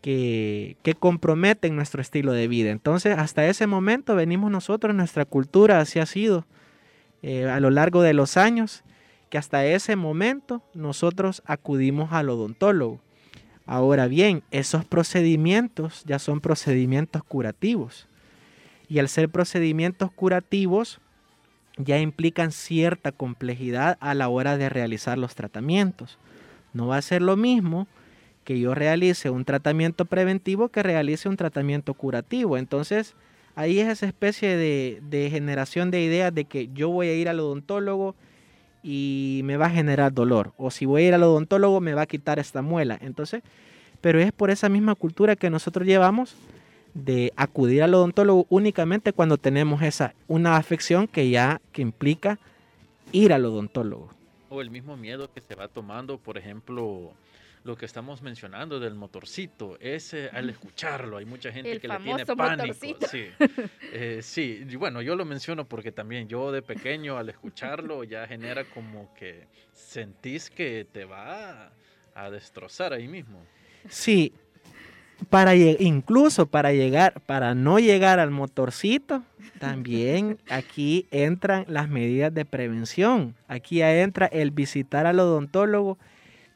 [0.00, 2.70] que, que, comprometen nuestro estilo de vida.
[2.70, 6.44] Entonces, hasta ese momento venimos nosotros, nuestra cultura así ha sido
[7.22, 8.82] eh, a lo largo de los años,
[9.30, 13.00] que hasta ese momento nosotros acudimos al odontólogo.
[13.66, 18.06] Ahora bien, esos procedimientos ya son procedimientos curativos.
[18.88, 21.00] Y al ser procedimientos curativos,
[21.76, 26.18] ya implican cierta complejidad a la hora de realizar los tratamientos.
[26.72, 27.88] No va a ser lo mismo
[28.44, 32.56] que yo realice un tratamiento preventivo que realice un tratamiento curativo.
[32.56, 33.14] Entonces,
[33.56, 37.28] ahí es esa especie de, de generación de ideas de que yo voy a ir
[37.28, 38.14] al odontólogo
[38.88, 40.52] y me va a generar dolor.
[40.56, 42.96] O si voy a ir al odontólogo me va a quitar esta muela.
[43.02, 43.42] Entonces,
[44.00, 46.36] pero es por esa misma cultura que nosotros llevamos
[46.94, 52.38] de acudir al odontólogo únicamente cuando tenemos esa una afección que ya que implica
[53.10, 54.10] ir al odontólogo.
[54.50, 57.10] O el mismo miedo que se va tomando, por ejemplo,
[57.66, 62.24] lo que estamos mencionando del motorcito, ese al escucharlo, hay mucha gente que le tiene
[62.24, 62.74] pánico.
[63.10, 63.26] Sí,
[63.92, 68.64] eh, sí, bueno, yo lo menciono porque también yo de pequeño al escucharlo ya genera
[68.64, 71.72] como que sentís que te va
[72.14, 73.44] a destrozar ahí mismo.
[73.88, 74.32] Sí,
[75.28, 79.24] para incluso para llegar, para no llegar al motorcito,
[79.58, 83.34] también aquí entran las medidas de prevención.
[83.48, 85.98] Aquí entra el visitar al odontólogo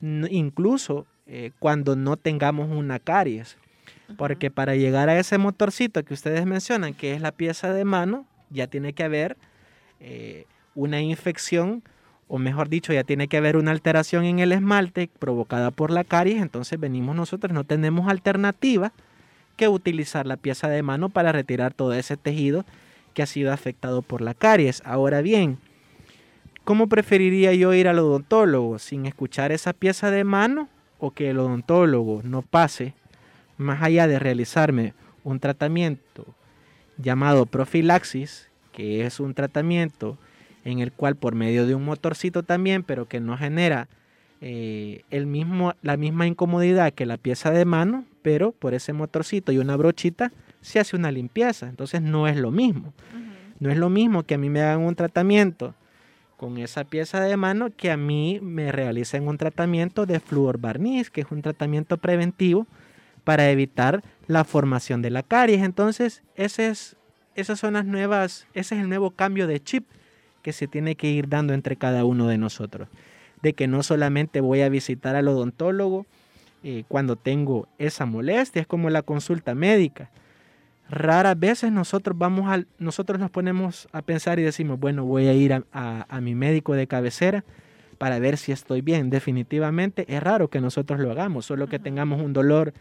[0.00, 3.56] incluso eh, cuando no tengamos una caries.
[4.16, 8.26] Porque para llegar a ese motorcito que ustedes mencionan, que es la pieza de mano,
[8.50, 9.36] ya tiene que haber
[10.00, 11.84] eh, una infección,
[12.26, 16.02] o mejor dicho, ya tiene que haber una alteración en el esmalte provocada por la
[16.02, 16.42] caries.
[16.42, 18.92] Entonces venimos nosotros, no tenemos alternativa
[19.56, 22.64] que utilizar la pieza de mano para retirar todo ese tejido
[23.14, 24.82] que ha sido afectado por la caries.
[24.84, 25.58] Ahora bien,
[26.64, 28.78] ¿Cómo preferiría yo ir al odontólogo?
[28.78, 30.68] ¿Sin escuchar esa pieza de mano
[30.98, 32.94] o que el odontólogo no pase
[33.56, 34.94] más allá de realizarme
[35.24, 36.26] un tratamiento
[36.98, 40.18] llamado profilaxis, que es un tratamiento
[40.64, 43.88] en el cual por medio de un motorcito también, pero que no genera
[44.40, 49.52] eh, el mismo, la misma incomodidad que la pieza de mano, pero por ese motorcito
[49.52, 51.68] y una brochita se hace una limpieza.
[51.68, 52.92] Entonces no es lo mismo.
[53.58, 55.74] No es lo mismo que a mí me hagan un tratamiento
[56.40, 61.10] con esa pieza de mano que a mí me realicen un tratamiento de flúor barniz,
[61.10, 62.66] que es un tratamiento preventivo
[63.24, 65.62] para evitar la formación de la caries.
[65.62, 66.96] Entonces, ese es,
[67.34, 69.84] esas son las nuevas, ese es el nuevo cambio de chip
[70.40, 72.88] que se tiene que ir dando entre cada uno de nosotros.
[73.42, 76.06] De que no solamente voy a visitar al odontólogo
[76.64, 80.08] eh, cuando tengo esa molestia, es como la consulta médica.
[80.90, 85.32] Raras veces nosotros vamos al, nosotros nos ponemos a pensar y decimos, bueno, voy a
[85.32, 87.44] ir a, a mi médico de cabecera
[87.98, 89.10] para ver si estoy bien.
[89.10, 92.72] Definitivamente es raro que nosotros lo hagamos, solo que tengamos un dolor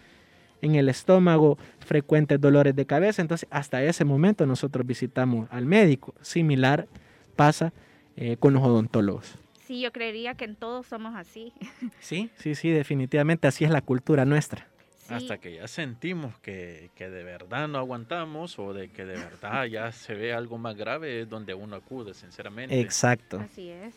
[0.62, 3.22] en el estómago, frecuentes dolores de cabeza.
[3.22, 6.14] Entonces, hasta ese momento nosotros visitamos al médico.
[6.22, 6.88] Similar
[7.36, 7.74] pasa
[8.16, 9.38] eh, con los odontólogos.
[9.66, 11.54] Sí, yo creería que en todos somos así.
[12.00, 14.68] Sí, sí, sí, definitivamente así es la cultura nuestra.
[15.16, 19.66] Hasta que ya sentimos que, que, de verdad no aguantamos o de que de verdad
[19.66, 22.80] ya se ve algo más grave es donde uno acude, sinceramente.
[22.80, 23.40] Exacto.
[23.40, 23.96] Así es.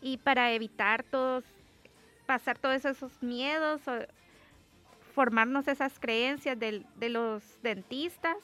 [0.00, 1.44] Y para evitar todos,
[2.26, 3.82] pasar todos esos miedos,
[5.14, 8.36] formarnos esas creencias de, de los dentistas,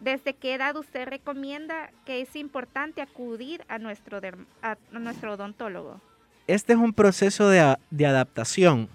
[0.00, 4.20] ¿Desde qué edad usted recomienda que es importante acudir a nuestro,
[4.62, 6.00] a nuestro odontólogo?
[6.46, 8.88] Este es un proceso de, de, adaptación.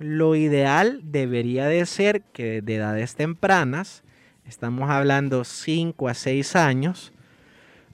[0.00, 4.02] Lo ideal debería de ser que de edades tempranas,
[4.46, 7.12] estamos hablando 5 a 6 años,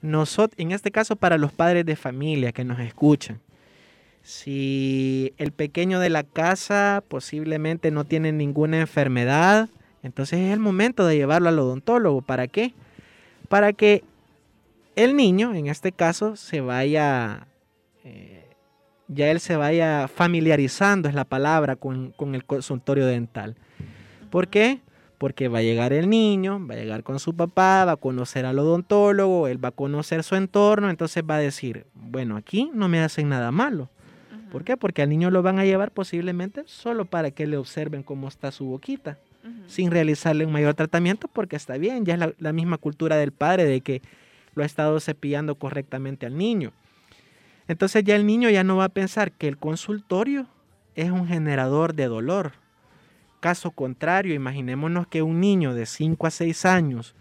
[0.01, 3.41] nosotros, en este caso para los padres de familia que nos escuchan,
[4.23, 9.67] si el pequeño de la casa posiblemente no tiene ninguna enfermedad,
[10.01, 12.21] entonces es el momento de llevarlo al odontólogo.
[12.21, 12.73] ¿Para qué?
[13.49, 14.05] Para que
[14.95, 17.47] el niño, en este caso, se vaya,
[18.05, 18.36] eh,
[19.07, 23.55] ya él se vaya familiarizando, es la palabra, con, con, el consultorio dental.
[24.29, 24.81] ¿Por qué?
[25.17, 28.45] Porque va a llegar el niño, va a llegar con su papá, va a conocer
[28.45, 32.87] al odontólogo, él va a conocer su entorno, entonces va a decir, bueno, aquí no
[32.87, 33.89] me hacen nada malo.
[34.51, 34.77] ¿Por qué?
[34.77, 38.51] Porque al niño lo van a llevar posiblemente solo para que le observen cómo está
[38.51, 39.17] su boquita
[39.67, 43.65] sin realizarle un mayor tratamiento porque está bien, ya es la, misma cultura del padre
[43.65, 44.01] de que
[44.55, 46.71] lo ha estado cepillando correctamente al niño.
[47.67, 50.47] Entonces ya el niño ya no va a pensar que el consultorio
[50.95, 52.53] es un generador de dolor.
[53.39, 57.15] Caso contrario, imaginémonos que un niño de 5 a 6 años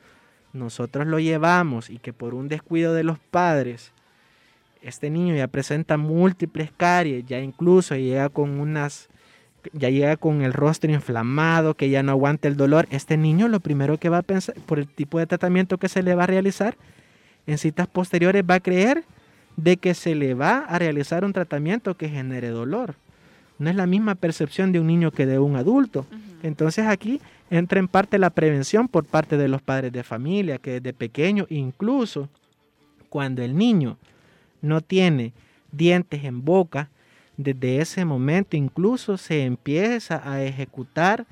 [0.52, 3.92] nosotros lo llevamos y que por un descuido de los padres
[4.82, 9.08] este niño ya presenta múltiples caries, ya incluso llega con unas
[9.72, 13.58] ya llega con el rostro inflamado, que ya no aguanta el dolor, este niño lo
[13.58, 16.28] primero que va a pensar, por el tipo de tratamiento que se le va a
[16.28, 16.76] realizar,
[17.48, 19.04] en citas posteriores va a creer
[19.56, 22.94] de que se le va a realizar un tratamiento que genere dolor.
[23.58, 26.06] No es la misma percepción de un niño que de un adulto.
[26.42, 30.72] Entonces aquí entra en parte la prevención por parte de los padres de familia, que
[30.72, 32.28] desde pequeño, incluso
[33.08, 33.96] cuando el niño
[34.60, 35.32] no tiene
[35.72, 36.90] dientes en boca,
[37.36, 41.26] desde ese momento incluso se empieza a ejecutar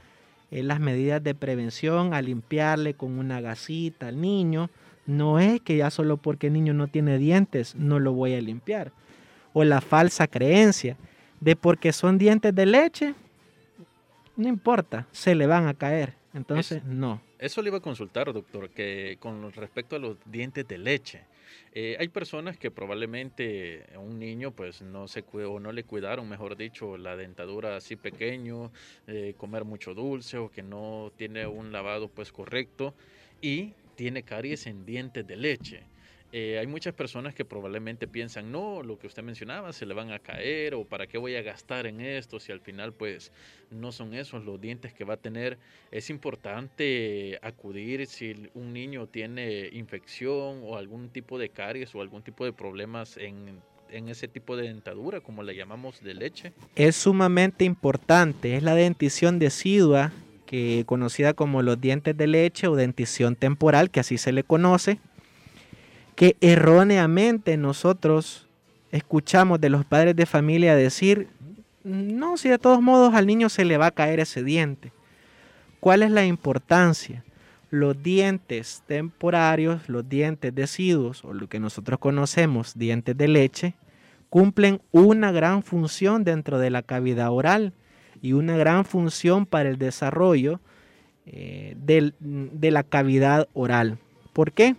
[0.51, 4.71] eh, las medidas de prevención, a limpiarle con una gasita al niño.
[5.07, 8.41] No es que ya solo porque el niño no tiene dientes no lo voy a
[8.41, 8.93] limpiar.
[9.53, 10.97] O la falsa creencia
[11.41, 13.15] de porque son dientes de leche,
[14.37, 16.15] no importa, se le van a caer.
[16.33, 17.21] Entonces, no.
[17.39, 21.23] Eso le iba a consultar, doctor, que con respecto a los dientes de leche.
[21.73, 26.29] Eh, hay personas que probablemente a un niño pues no se o no le cuidaron,
[26.29, 28.73] mejor dicho, la dentadura así pequeño,
[29.07, 32.95] eh, comer mucho dulce o que no tiene un lavado pues correcto
[33.43, 35.83] y tiene caries en dientes de leche.
[36.37, 40.11] Eh, hay muchas personas que probablemente piensan, no, lo que usted mencionaba, se le van
[40.11, 43.31] a caer o para qué voy a gastar en esto si al final pues
[43.71, 45.59] no son esos los dientes que va a tener.
[45.93, 52.23] Es importante acudir si un niño tiene infección o algún tipo de caries o algún
[52.23, 56.53] tipo de problemas en, en ese tipo de dentadura, como la llamamos de leche.
[56.75, 60.11] Es sumamente importante, es la dentición decidua
[60.47, 64.99] que conocida como los dientes de leche o dentición temporal, que así se le conoce
[66.15, 68.49] que erróneamente nosotros
[68.93, 71.29] escuchamos de los padres de familia decir,
[71.83, 74.93] no, si de todos modos al niño se le va a caer ese diente.
[75.81, 77.25] ¿Cuál es la importancia?
[77.71, 83.75] Los dientes temporarios, los dientes deciduos, o lo que nosotros conocemos dientes de leche,
[84.31, 87.73] cumplen una gran función dentro de la cavidad oral
[88.23, 90.61] y una gran función para el desarrollo
[91.27, 93.99] eh, de la cavidad oral.
[94.33, 94.77] ¿Por qué?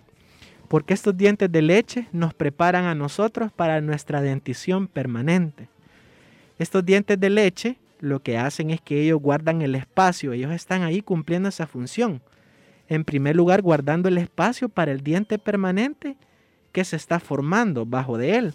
[0.68, 5.68] porque estos dientes de leche nos preparan a nosotros para nuestra dentición permanente.
[6.60, 10.84] Estos dientes de leche lo que hacen es que ellos guardan el espacio, ellos están
[10.84, 12.22] ahí cumpliendo esa función.
[12.88, 16.18] En primer lugar, guardando el espacio para el diente permanente
[16.72, 18.54] que se está formando bajo de él.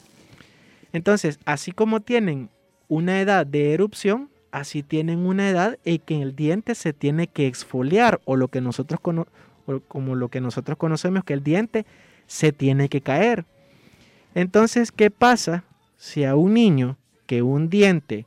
[0.93, 2.51] Entonces, así como tienen
[2.89, 7.47] una edad de erupción, así tienen una edad en que el diente se tiene que
[7.47, 11.87] exfoliar o lo que nosotros como lo que nosotros conocemos que el diente
[12.27, 13.45] se tiene que caer.
[14.35, 15.65] Entonces, ¿qué pasa
[15.97, 16.97] si a un niño
[17.27, 18.27] que un diente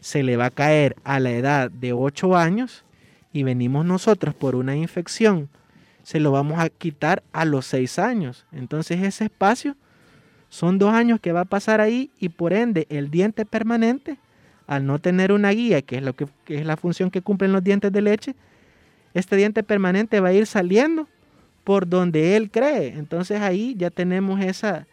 [0.00, 2.84] se le va a caer a la edad de 8 años
[3.32, 5.48] y venimos nosotros por una infección,
[6.02, 8.44] se lo vamos a quitar a los 6 años?
[8.52, 9.76] Entonces, ese espacio
[10.48, 14.18] son dos años que va a pasar ahí y por ende el diente permanente,
[14.66, 17.62] al no tener una guía, que es, lo que, es la función que cumplen los
[17.62, 18.34] dientes de leche,
[19.14, 21.08] este diente permanente va a ir saliendo
[21.64, 22.88] por donde él cree.
[22.88, 24.86] Entonces ahí ya tenemos esa,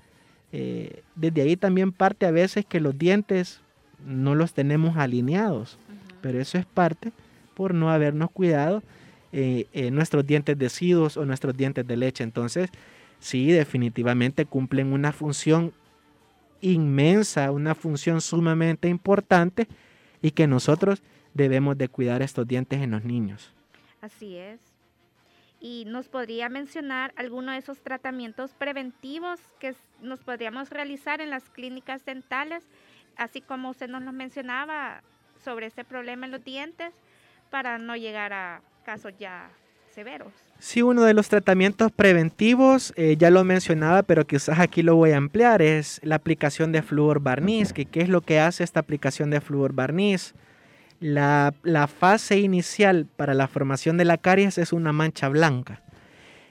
[0.51, 3.61] eh, desde ahí también parte a veces que los dientes
[4.05, 5.77] no los tenemos alineados,
[6.21, 7.11] pero eso es parte
[7.53, 8.83] por no habernos cuidado
[9.31, 12.23] eh, nuestros dientes deciduos o nuestros dientes de leche.
[12.23, 12.69] Entonces,
[13.19, 15.73] sí, definitivamente cumplen una función
[16.61, 19.67] inmensa, una función sumamente importante
[20.21, 21.01] y que nosotros
[21.33, 23.53] debemos de cuidar estos dientes en los niños.
[24.01, 24.59] Así es.
[25.61, 31.49] Y nos podría mencionar alguno de esos tratamientos preventivos que nos podríamos realizar en las
[31.49, 32.63] clínicas dentales,
[33.17, 35.03] así como usted nos lo mencionaba
[35.43, 36.93] sobre este problema en los dientes,
[37.49, 39.49] para no llegar a casos ya
[39.93, 40.33] severos.
[40.59, 45.11] Sí, uno de los tratamientos preventivos, eh, ya lo mencionaba, pero quizás aquí lo voy
[45.11, 47.71] a ampliar, es la aplicación de flúor barniz.
[47.71, 50.33] ¿Qué es lo que hace esta aplicación de flúor barniz?
[50.99, 51.53] La,
[51.87, 55.81] fase inicial para la formación de la caries es una mancha blanca.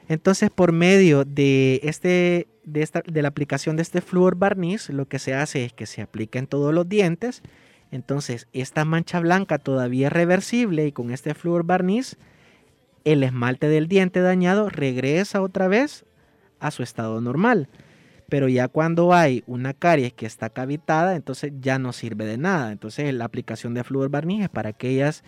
[0.09, 5.07] Entonces, por medio de, este, de, esta, de la aplicación de este flúor barniz, lo
[5.07, 7.43] que se hace es que se aplica en todos los dientes.
[7.91, 12.17] Entonces, esta mancha blanca todavía es reversible y con este flúor barniz
[13.05, 16.05] el esmalte del diente dañado regresa otra vez
[16.61, 17.69] a su estado normal.
[18.29, 22.73] Pero ya cuando hay una caries que está cavitada, entonces ya no sirve de nada.
[22.73, 25.25] Entonces la aplicación de flúor barniz es para aquellas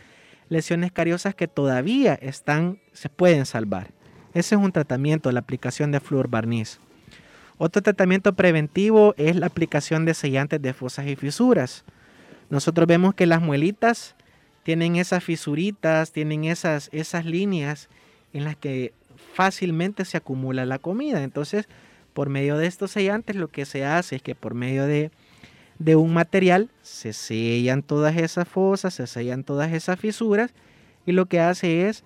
[0.48, 3.92] lesiones cariosas que todavía están, se pueden salvar.
[4.34, 6.78] Ese es un tratamiento, la aplicación de flúor barniz.
[7.56, 11.84] Otro tratamiento preventivo es la aplicación de sellantes de fosas y fisuras.
[12.48, 14.16] Nosotros vemos que las muelitas
[14.62, 17.88] tienen esas fisuritas, tienen esas, esas líneas
[18.32, 18.92] en las que
[19.34, 21.22] fácilmente se acumula la comida.
[21.22, 21.68] Entonces,
[22.12, 25.10] por medio de estos sellantes, lo que se hace es que por medio de,
[25.78, 30.52] de un material se sellan todas esas fosas, se sellan todas esas fisuras
[31.06, 32.04] y lo que hace es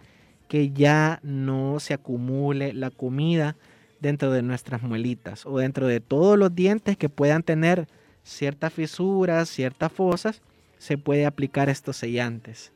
[0.49, 3.57] que ya no se acumule la comida
[4.01, 7.89] dentro de nuestras muelitas o dentro de todos los dientes que puedan tener
[8.23, 10.43] ciertas fisuras, ciertas fosas
[10.85, 12.71] se puede aplicar estos sellantes.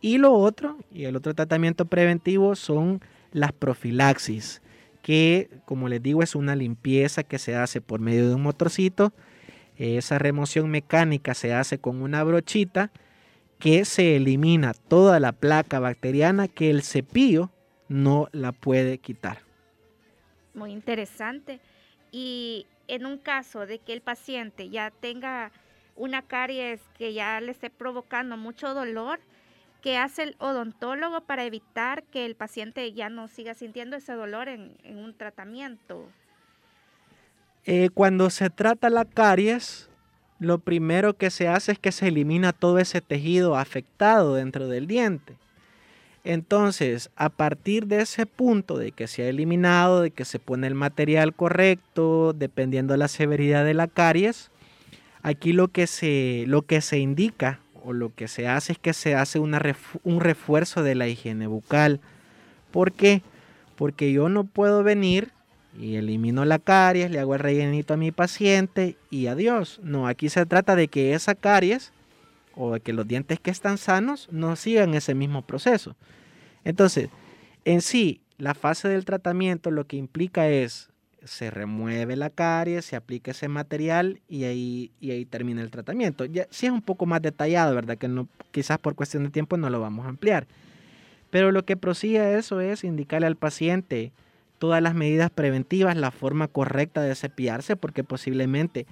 [0.00, 3.00] Y lo otro, y el otro tratamiento preventivo son
[3.32, 4.62] las profilaxis,
[5.02, 9.12] que como les digo es una limpieza que se hace por medio de un motorcito.
[9.76, 12.92] Esa remoción mecánica se hace con una brochita
[13.58, 17.50] que se elimina toda la placa bacteriana que el cepillo
[17.88, 19.38] no la puede quitar.
[20.54, 21.58] Muy interesante.
[22.12, 25.50] Y en un caso de que el paciente ya tenga
[26.00, 29.20] una caries que ya le esté provocando mucho dolor,
[29.82, 34.48] ¿qué hace el odontólogo para evitar que el paciente ya no siga sintiendo ese dolor
[34.48, 36.08] en, un tratamiento?
[37.66, 39.90] Eh, cuando se trata la caries,
[40.38, 44.86] lo primero que se hace es que se elimina todo ese tejido afectado dentro del
[44.86, 45.36] diente.
[46.24, 50.66] Entonces, a partir de ese punto de que se ha eliminado, de que se pone
[50.66, 54.50] el material correcto, dependiendo de la severidad de la caries,
[55.22, 58.92] Aquí lo que se, lo que se indica o lo que se hace es que
[58.92, 62.00] se hace un refuerzo de la higiene bucal.
[62.70, 63.22] ¿Por qué?
[63.76, 65.32] Porque yo no puedo venir
[65.78, 69.80] y elimino la caries, le hago el rellenito a mi paciente y adiós.
[69.82, 71.92] No, aquí se trata de que esa caries
[72.54, 75.96] o de que los dientes que están sanos no sigan ese mismo proceso.
[76.64, 77.08] Entonces,
[77.64, 80.89] en sí, la fase del tratamiento lo que implica es
[81.24, 86.24] se remueve la caries, se aplica ese material y ahí, y ahí termina el tratamiento.
[86.24, 87.98] Ya, sí es un poco más detallado, ¿verdad?
[87.98, 90.46] Que no, quizás por cuestión de tiempo no lo vamos a ampliar.
[91.30, 94.12] Pero lo que prosigue eso es indicarle al paciente
[94.58, 98.86] todas las medidas preventivas, la forma correcta de cepillarse, porque posiblemente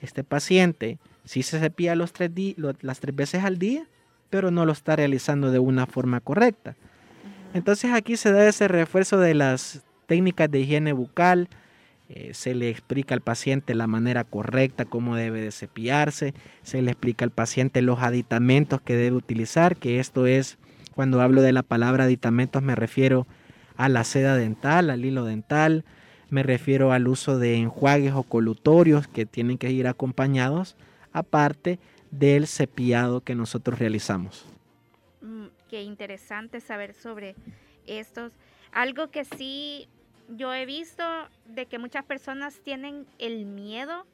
[0.00, 2.30] este paciente sí se cepilla los tres
[2.80, 3.86] las tres veces al día,
[4.28, 6.76] pero no lo está realizando de una forma correcta.
[7.54, 11.48] Entonces aquí se da ese refuerzo de las técnicas de higiene bucal,
[12.08, 16.90] eh, se le explica al paciente la manera correcta, cómo debe de cepillarse, se le
[16.90, 20.58] explica al paciente los aditamentos que debe utilizar, que esto es,
[20.94, 23.26] cuando hablo de la palabra aditamentos me refiero
[23.76, 25.84] a la seda dental, al hilo dental,
[26.30, 30.74] Me refiero al uso de enjuagues o colutorios que tienen que ir acompañados,
[31.12, 31.78] aparte
[32.10, 34.44] del cepillado que nosotros realizamos.
[35.20, 37.36] Mm, qué interesante saber sobre
[37.86, 38.32] estos.
[38.72, 39.86] Algo que sí
[40.28, 41.04] yo he visto
[41.46, 44.06] de que muchas personas tienen el miedo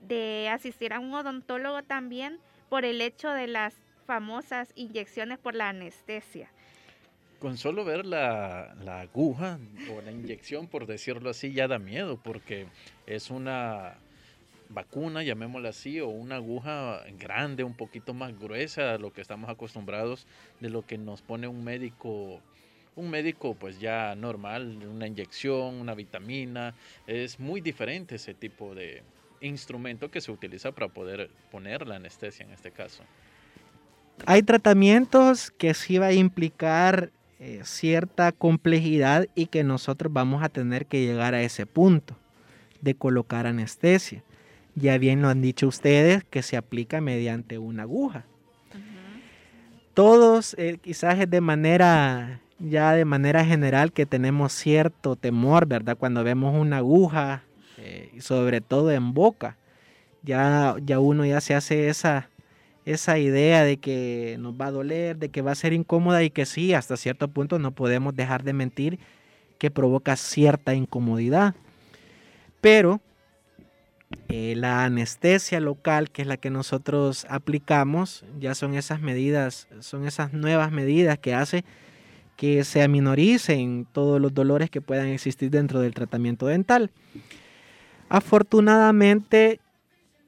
[0.00, 2.38] de asistir a un odontólogo también
[2.68, 3.74] por el hecho de las
[4.06, 6.50] famosas inyecciones por la anestesia.
[7.38, 9.58] Con solo ver la, la, aguja
[9.94, 12.66] o la inyección, por decirlo así, ya da miedo, porque
[13.06, 13.96] es una
[14.68, 19.48] vacuna, llamémosla así, o una aguja grande, un poquito más gruesa a lo que estamos
[19.48, 20.26] acostumbrados,
[20.60, 22.40] de lo que nos pone un médico
[23.00, 26.74] un médico pues ya normal, una inyección, una vitamina,
[27.06, 29.02] es muy diferente ese tipo de
[29.40, 33.02] instrumento que se utiliza para poder poner la anestesia en este caso.
[34.26, 40.50] Hay tratamientos que sí va a implicar eh, cierta complejidad y que nosotros vamos a
[40.50, 42.14] tener que llegar a ese punto
[42.82, 44.22] de colocar anestesia.
[44.74, 48.24] Ya bien lo han dicho ustedes que se aplica mediante una aguja.
[49.94, 55.96] Todos eh, quizás es de manera ya de manera general que tenemos cierto temor, ¿verdad?
[55.96, 57.42] Cuando vemos una aguja,
[57.78, 59.56] eh, sobre todo en boca,
[60.22, 62.28] ya, ya uno ya se hace esa,
[62.84, 66.30] esa idea de que nos va a doler, de que va a ser incómoda y
[66.30, 68.98] que sí, hasta cierto punto no podemos dejar de mentir
[69.58, 71.54] que provoca cierta incomodidad.
[72.60, 73.00] Pero
[74.28, 80.06] eh, la anestesia local, que es la que nosotros aplicamos, ya son esas medidas, son
[80.06, 81.64] esas nuevas medidas que hace
[82.40, 86.90] que se aminoricen todos los dolores que puedan existir dentro del tratamiento dental.
[88.08, 89.60] Afortunadamente,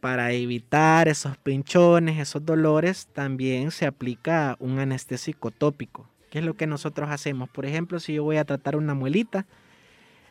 [0.00, 6.52] para evitar esos pinchones, esos dolores, también se aplica un anestésico tópico, que es lo
[6.52, 7.48] que nosotros hacemos.
[7.48, 9.46] Por ejemplo, si yo voy a tratar una muelita,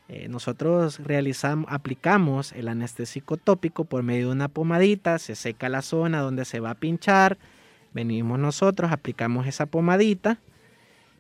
[0.08, 5.82] eh, nosotros realizamos, aplicamos el anestésico tópico por medio de una pomadita, se seca la
[5.82, 7.40] zona donde se va a pinchar,
[7.92, 10.38] venimos nosotros, aplicamos esa pomadita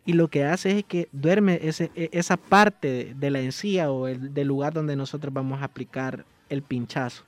[0.06, 4.34] y lo que hace es que duerme e, esa parte de la encía o el,
[4.34, 7.24] del lugar donde nosotros vamos a aplicar el pinchazo.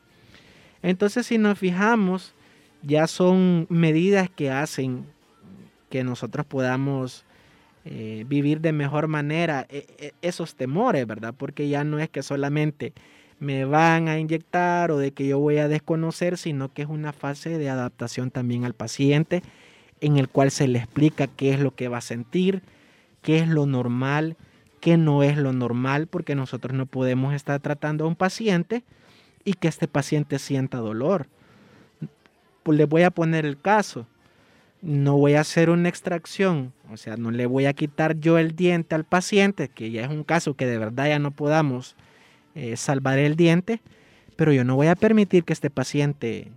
[0.82, 2.34] Entonces si nos fijamos,
[2.82, 5.06] ya son medidas que hacen
[5.90, 7.26] que nosotros podamos
[7.86, 11.34] eh, vivir de mejor manera e, e, esos temores, ¿verdad?
[11.38, 12.94] Porque ya no es que solamente
[13.40, 17.14] me van a inyectar o de que yo voy a desconocer, sino que es una
[17.14, 19.44] fase de adaptación también al paciente
[20.04, 22.62] en el cual se le explica qué es lo que va a sentir,
[23.22, 24.36] qué es lo normal,
[24.82, 28.84] qué no es lo normal, porque nosotros no podemos estar tratando a un paciente
[29.46, 31.28] y que este paciente sienta dolor.
[32.64, 34.06] Pues le voy a poner el caso.
[34.82, 38.58] No voy a hacer una extracción, o sea, no le voy a quitar yo el
[38.58, 41.96] diente al paciente, que ya es un caso que de verdad ya no podamos
[42.56, 43.80] eh, salvar el diente,
[44.36, 46.52] pero yo no voy a permitir que este paciente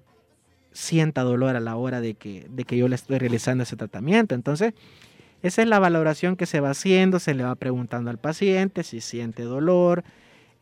[0.77, 4.35] sienta dolor a la hora de que, de que yo le estoy realizando ese tratamiento.
[4.35, 4.75] Entonces,
[5.43, 9.01] esa es la valoración que se va haciendo, se le va preguntando al paciente si
[9.01, 10.05] siente dolor,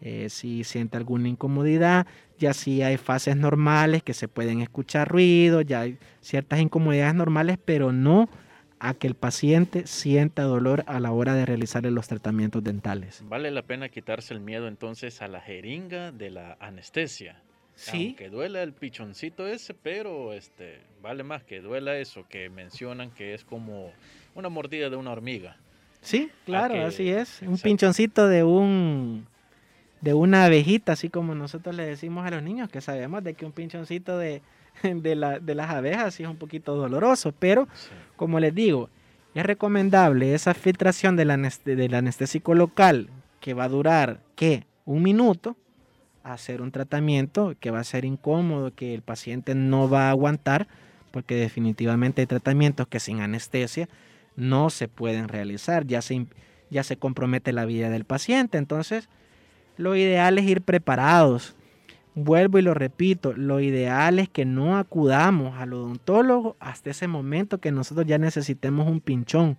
[0.00, 2.06] eh, si siente alguna incomodidad,
[2.38, 7.58] ya si hay fases normales que se pueden escuchar ruido, ya hay ciertas incomodidades normales,
[7.64, 8.28] pero no
[8.78, 13.22] a que el paciente sienta dolor a la hora de realizarle los tratamientos dentales.
[13.26, 17.43] Vale la pena quitarse el miedo entonces a la jeringa de la anestesia.
[17.74, 18.08] Sí.
[18.08, 23.34] Aunque duela el pichoncito ese, pero este vale más que duela eso, que mencionan que
[23.34, 23.92] es como
[24.34, 25.56] una mordida de una hormiga.
[26.00, 27.40] Sí, claro, así es.
[27.42, 29.26] Un pinchoncito de un
[30.04, 33.46] de una abejita, así como nosotros le decimos a los niños, que sabemos de que
[33.46, 34.42] un pinchoncito de,
[34.82, 37.66] de, las abejas sí es un poquito doloroso, pero
[38.16, 38.90] como les digo,
[39.34, 41.32] es recomendable esa filtración del,
[41.64, 43.08] del anestésico local
[43.40, 44.66] que va a durar, ¿qué?
[44.84, 45.56] Un minuto,
[46.24, 50.66] hacer un tratamiento que va a ser incómodo, que el paciente no va a aguantar,
[51.10, 53.88] porque definitivamente hay tratamientos que sin anestesia
[54.34, 56.26] no se pueden realizar, ya se,
[56.70, 58.58] ya se compromete la vida del paciente.
[58.58, 59.08] Entonces,
[59.76, 61.54] lo ideal es ir preparados.
[62.16, 67.58] Vuelvo y lo repito, lo ideal es que no acudamos al odontólogo hasta ese momento
[67.58, 69.58] que nosotros ya necesitemos un pinchón.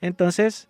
[0.00, 0.68] Entonces,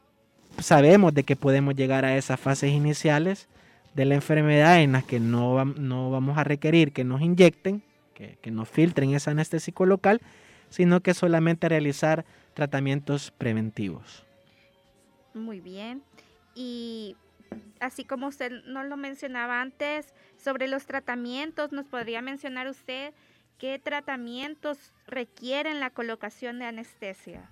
[0.59, 3.49] sabemos de que podemos llegar a esas fases iniciales
[3.97, 7.83] de la enfermedad en las que no, no vamos a requerir que nos inyecten,
[8.15, 10.21] que, que nos filtren ese anestésico local,
[10.69, 14.25] sino que solamente realizar tratamientos preventivos.
[15.33, 16.03] Muy bien.
[16.55, 17.17] Y
[17.81, 23.15] así como usted nos lo mencionaba antes, sobre los tratamientos, ¿nos podría mencionar usted
[23.59, 27.51] qué tratamientos requieren la colocación de anestesia?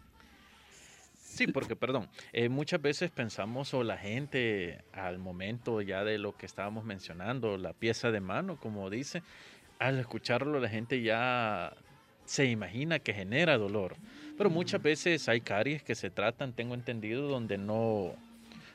[1.34, 6.36] Sí, porque, perdón, eh, muchas veces pensamos o la gente al momento ya de lo
[6.36, 9.22] que estábamos mencionando, la pieza de mano, como dice,
[9.80, 11.74] al escucharlo la gente ya
[12.24, 13.96] se imagina que genera dolor.
[14.36, 18.14] Pero muchas veces hay caries que se tratan, tengo entendido, donde no,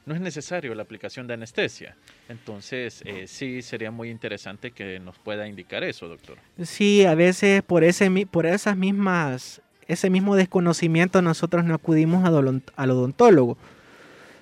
[0.05, 1.95] no es necesario la aplicación de anestesia.
[2.30, 6.38] Entonces, eh, sí sería muy interesante que nos pueda indicar eso, doctor.
[6.64, 12.91] Sí, a veces por, ese, por esas mismas, ese mismo desconocimiento nosotros no acudimos al
[12.91, 13.57] odontólogo.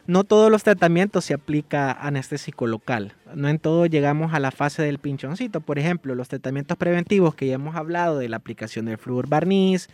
[0.05, 3.13] No todos los tratamientos se aplica anestésico local.
[3.33, 5.59] No en todo llegamos a la fase del pinchoncito.
[5.59, 9.89] Por ejemplo, los tratamientos preventivos que ya hemos hablado de la aplicación del flúor barniz,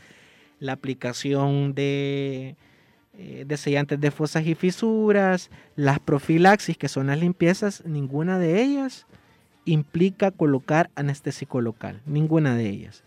[0.59, 2.55] la aplicación de
[3.15, 8.63] eh, de sellantes de fosas y fisuras, las profilaxis, que son las limpiezas, ninguna de
[8.63, 9.05] ellas
[9.65, 13.03] implica colocar anestésico local, ninguna de ellas.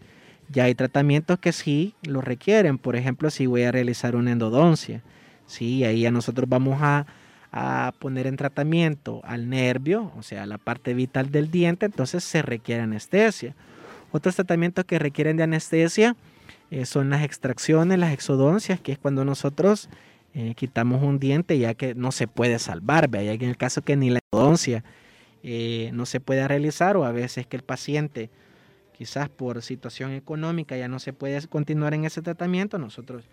[0.48, 5.02] Ya hay tratamientos que sí lo requieren, por ejemplo, si voy a realizar una endodoncia,
[5.46, 7.06] sí, ahí ya nosotros vamos a,
[7.52, 12.42] a poner en tratamiento al nervio, o sea, la parte vital del diente, entonces se
[12.42, 13.54] requiere anestesia.
[14.12, 16.16] Otros tratamientos que requieren de anestesia,
[16.70, 19.88] eh, son las extracciones, las exodoncias, que es cuando nosotros
[20.34, 23.08] eh, quitamos un diente ya que no se puede salvar.
[23.16, 24.82] Hay en el caso que ni la exodoncia
[25.42, 28.30] eh, no se puede realizar o a veces que el paciente
[28.96, 33.24] quizás por situación económica ya no se puede continuar en ese tratamiento, nosotros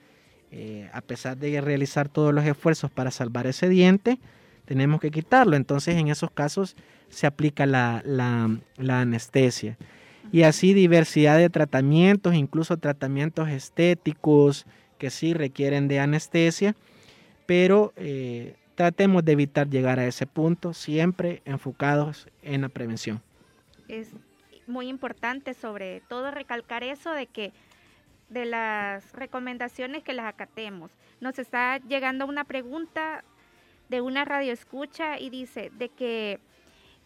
[0.91, 4.20] a pesar de realizar todos los esfuerzos para salvar ese diente,
[4.66, 5.55] tenemos que quitarlo.
[5.55, 6.76] Entonces en esos casos
[7.09, 9.78] se aplica la anestesia
[10.32, 14.66] y así diversidad de tratamientos, incluso tratamientos estéticos
[14.97, 16.76] que sí requieren de anestesia,
[17.45, 23.22] pero eh, tratemos de evitar llegar a ese punto, siempre enfocados en la prevención.
[23.88, 24.09] Es
[24.68, 27.51] muy importante sobre todo recalcar eso de que
[28.30, 30.91] de las recomendaciones que las acatemos.
[31.22, 33.24] Nos está llegando una pregunta
[33.89, 36.39] de una radioescucha y dice de que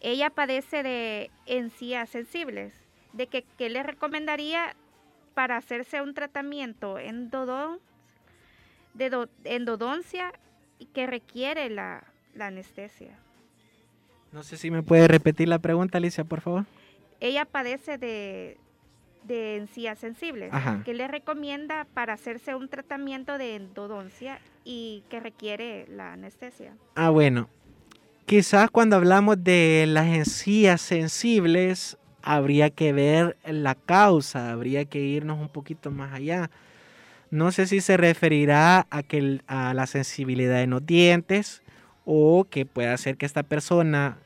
[0.00, 2.72] ella padece de encías sensibles
[3.12, 4.74] de que qué le recomendaría
[5.34, 7.78] para hacerse un tratamiento endodon,
[8.94, 10.32] de endodoncia
[10.78, 12.04] y que requiere la,
[12.38, 13.18] anestesia.
[14.32, 16.64] No sé si me puede repetir la pregunta, Alicia, por favor.
[17.20, 18.56] Ella padece de,
[19.24, 20.52] de encías sensibles.
[20.84, 26.74] ¿Qué le recomienda para hacerse un tratamiento de endodoncia y que requiere la anestesia?
[26.94, 27.48] Ah, bueno.
[28.26, 35.40] Quizás cuando hablamos de las encías sensibles, habría que ver la causa, habría que irnos
[35.40, 36.50] un poquito más allá.
[37.30, 41.62] No sé si se referirá a, que, a la sensibilidad en los dientes
[42.04, 44.18] o que pueda ser que esta persona,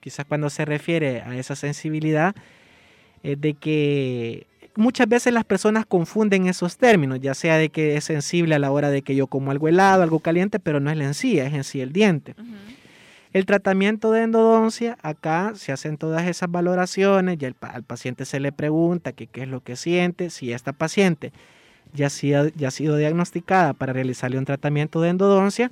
[0.00, 2.34] quizás cuando se refiere a esa sensibilidad,
[3.22, 8.04] es de que muchas veces las personas confunden esos términos, ya sea de que es
[8.04, 10.96] sensible a la hora de que yo como algo helado, algo caliente, pero no es
[10.96, 12.34] la encía, es en sí el diente.
[13.32, 18.52] El tratamiento de endodoncia, acá se hacen todas esas valoraciones, y al paciente se le
[18.52, 21.32] pregunta qué es lo que siente, si esta paciente
[21.92, 25.70] ya, ya ha sido diagnosticada para realizarle un tratamiento de endodoncia,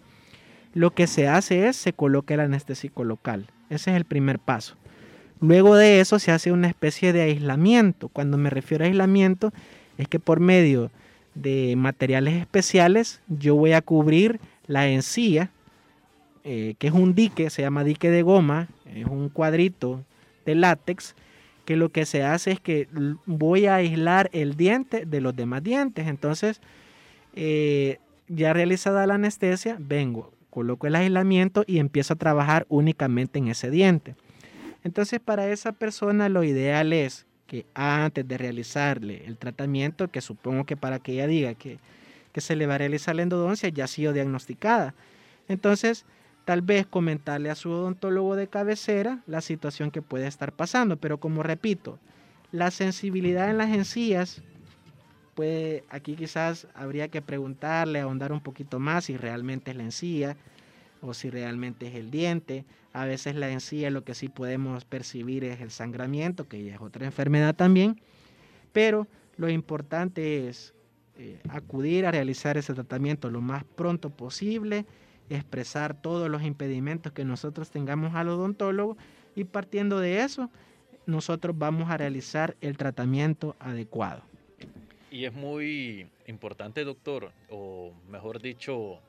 [0.75, 3.47] lo que se hace es se coloca el anestésico local.
[3.71, 4.75] Ese es el primer paso.
[5.41, 8.09] Luego de eso se hace una especie de aislamiento.
[8.09, 9.53] Cuando me refiero a aislamiento
[9.97, 10.91] es que por medio
[11.35, 15.51] de materiales especiales yo voy a cubrir la encía
[16.51, 20.03] eh, que es un dique, se llama dique de goma, es un cuadrito
[20.47, 21.14] de látex,
[21.66, 22.89] que lo que se hace es que
[23.27, 26.07] voy a aislar el diente de los demás dientes.
[26.07, 26.62] Entonces,
[27.35, 27.99] eh,
[28.29, 33.71] ya realizada la anestesia, vengo, coloco el aislamiento y empiezo a trabajar únicamente en ese
[33.71, 34.17] diente.
[34.83, 40.65] Entonces, para esa persona lo ideal es que antes de realizarle el tratamiento, que supongo
[40.65, 41.79] que para que ella diga que,
[42.33, 44.95] que se le va a realizar la endodoncia, ya ha sido diagnosticada.
[45.47, 46.05] Entonces,
[46.45, 50.97] tal vez comentarle a su odontólogo de cabecera la situación que puede estar pasando.
[50.97, 52.01] Pero como repito,
[52.51, 54.43] la sensibilidad en las encías,
[55.89, 60.36] aquí quizás habría que preguntarle, ahondar un poquito más si realmente es la encía
[61.01, 62.64] o si realmente es el diente.
[62.93, 66.80] A veces la encía lo que sí podemos percibir es el sangramiento, que ya es
[66.80, 68.01] otra enfermedad también.
[68.72, 70.74] Pero lo importante es
[71.16, 74.86] eh, acudir a realizar ese tratamiento lo más pronto posible
[75.30, 78.97] expresar todos los impedimentos que nosotros tengamos al odontólogo
[79.34, 80.51] y partiendo de eso,
[81.07, 84.22] nosotros vamos a realizar el tratamiento adecuado.
[85.11, 89.01] Y es muy importante, doctor, o mejor dicho,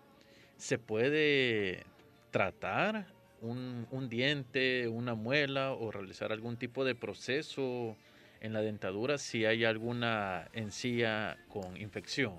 [0.57, 1.83] ¿se puede
[2.31, 3.07] tratar
[3.41, 7.97] un, un, diente, una muela o realizar algún tipo de proceso
[8.39, 12.35] en la dentadura si hay alguna encía con infección?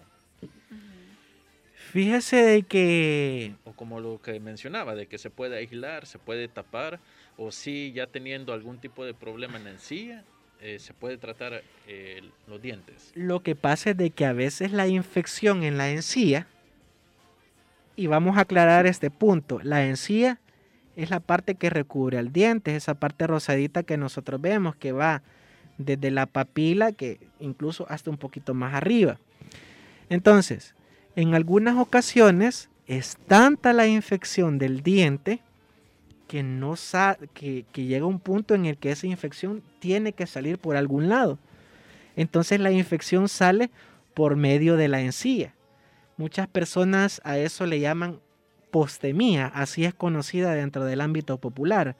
[1.92, 3.54] Fíjese de que...
[3.64, 7.00] O como lo que mencionaba, de que se puede aislar, se puede tapar,
[7.36, 10.24] o si ya teniendo algún tipo de problema en la encía,
[10.62, 13.12] eh, se puede tratar eh, los dientes.
[13.14, 16.46] Lo que pasa es de que a veces la infección en la encía,
[17.96, 20.38] y vamos a aclarar este punto, la encía
[20.96, 25.22] es la parte que recubre al diente, esa parte rosadita que nosotros vemos que va
[25.78, 29.18] desde la papila que incluso hasta un poquito más arriba.
[30.10, 30.74] Entonces,
[31.16, 35.40] en algunas ocasiones es tanta la infección del diente
[36.30, 36.76] que, no
[37.34, 41.08] que, que llega un punto en el que esa infección tiene que salir por algún
[41.08, 41.40] lado.
[42.14, 43.68] Entonces la infección sale
[44.14, 45.54] por medio de la encía.
[46.16, 48.20] Muchas personas a eso le llaman
[48.70, 51.96] postemía, así es conocida dentro del ámbito popular,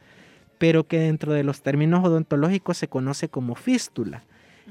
[0.59, 4.23] pero que dentro de los términos odontológicos se conoce como fístula.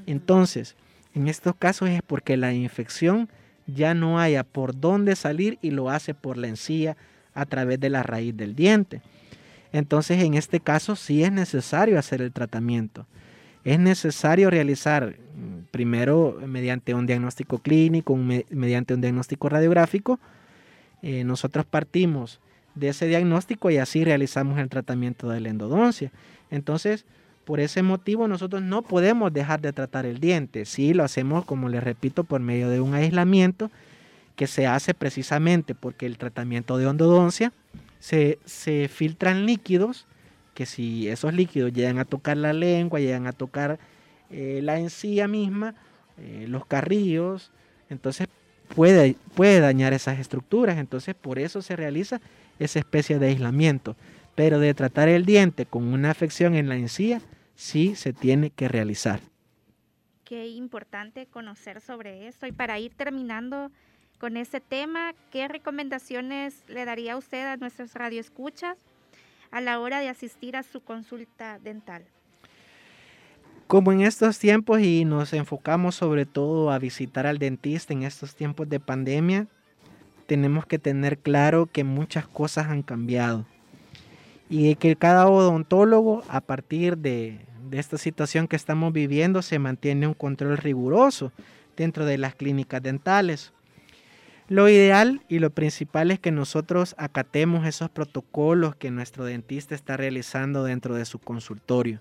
[0.06, 0.74] Entonces,
[1.14, 3.28] en estos casos es porque la infección
[3.66, 6.96] ya no haya por dónde salir y lo hace por la encía
[7.34, 9.02] a través de la raíz del diente.
[9.72, 13.06] Entonces, en este caso sí es necesario hacer el tratamiento.
[13.64, 20.18] Es necesario realizar mm, primero mediante un diagnóstico clínico, mediante un diagnóstico radiográfico.
[21.02, 22.40] Eh, nosotros partimos
[22.74, 26.10] de ese diagnóstico y así realizamos el tratamiento de la endodoncia.
[26.50, 27.04] Entonces,
[27.44, 30.64] por ese motivo nosotros no podemos dejar de tratar el diente.
[30.64, 33.70] Sí, lo hacemos, como les repito, por medio de un aislamiento
[34.36, 37.52] que se hace precisamente porque el tratamiento de endodoncia
[38.00, 40.06] se, filtran líquidos
[40.54, 43.78] que si esos líquidos llegan a tocar la lengua, llegan a tocar
[44.30, 45.74] eh, la encía misma,
[46.18, 47.52] eh, los carrillos,
[47.88, 48.26] entonces
[48.74, 50.78] puede, puede dañar esas estructuras.
[50.78, 52.20] Entonces por eso se realiza
[52.58, 53.96] esa especie de aislamiento.
[54.34, 57.20] Pero de tratar el diente con una afección en la encía,
[57.54, 59.20] sí se tiene que realizar.
[60.24, 62.46] Qué importante conocer sobre esto.
[62.46, 63.70] Y para ir terminando
[64.20, 68.76] con este tema, ¿qué recomendaciones le daría usted a nuestros radioescuchas
[69.50, 72.04] a la hora de asistir a su consulta dental?
[73.66, 78.34] Como en estos tiempos y nos enfocamos sobre todo a visitar al dentista en estos
[78.34, 79.46] tiempos de pandemia,
[80.26, 83.46] tenemos que tener claro que muchas cosas han cambiado
[84.50, 87.40] y que cada odontólogo a partir de,
[87.70, 91.32] esta situación que estamos viviendo se mantiene un control riguroso
[91.76, 93.52] dentro de las clínicas dentales.
[94.50, 99.96] Lo ideal y lo principal es que nosotros acatemos esos protocolos que nuestro dentista está
[99.96, 102.00] realizando dentro de su consultorio.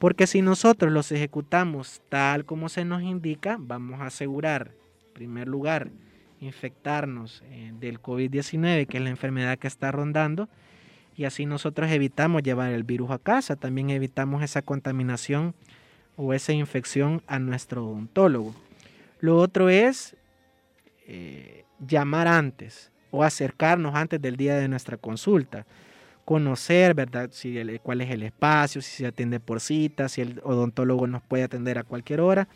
[0.00, 4.72] Porque si nosotros los ejecutamos tal como se nos indica, vamos a asegurar,
[5.06, 5.92] en primer lugar,
[6.40, 10.48] infectarnos eh, del COVID-19, que es la enfermedad que está rondando,
[11.16, 15.54] y así nosotros evitamos llevar el virus a casa, también evitamos esa contaminación
[16.16, 18.56] o esa infección a nuestro odontólogo.
[19.20, 20.16] Lo otro es
[21.06, 25.66] eh, llamar antes o acercarnos antes del día de nuestra consulta,
[26.24, 27.30] conocer, ¿verdad?
[27.32, 31.42] Si cuál es el espacio, si se atiende por cita, si el odontólogo nos puede
[31.42, 32.48] atender a cualquier hora.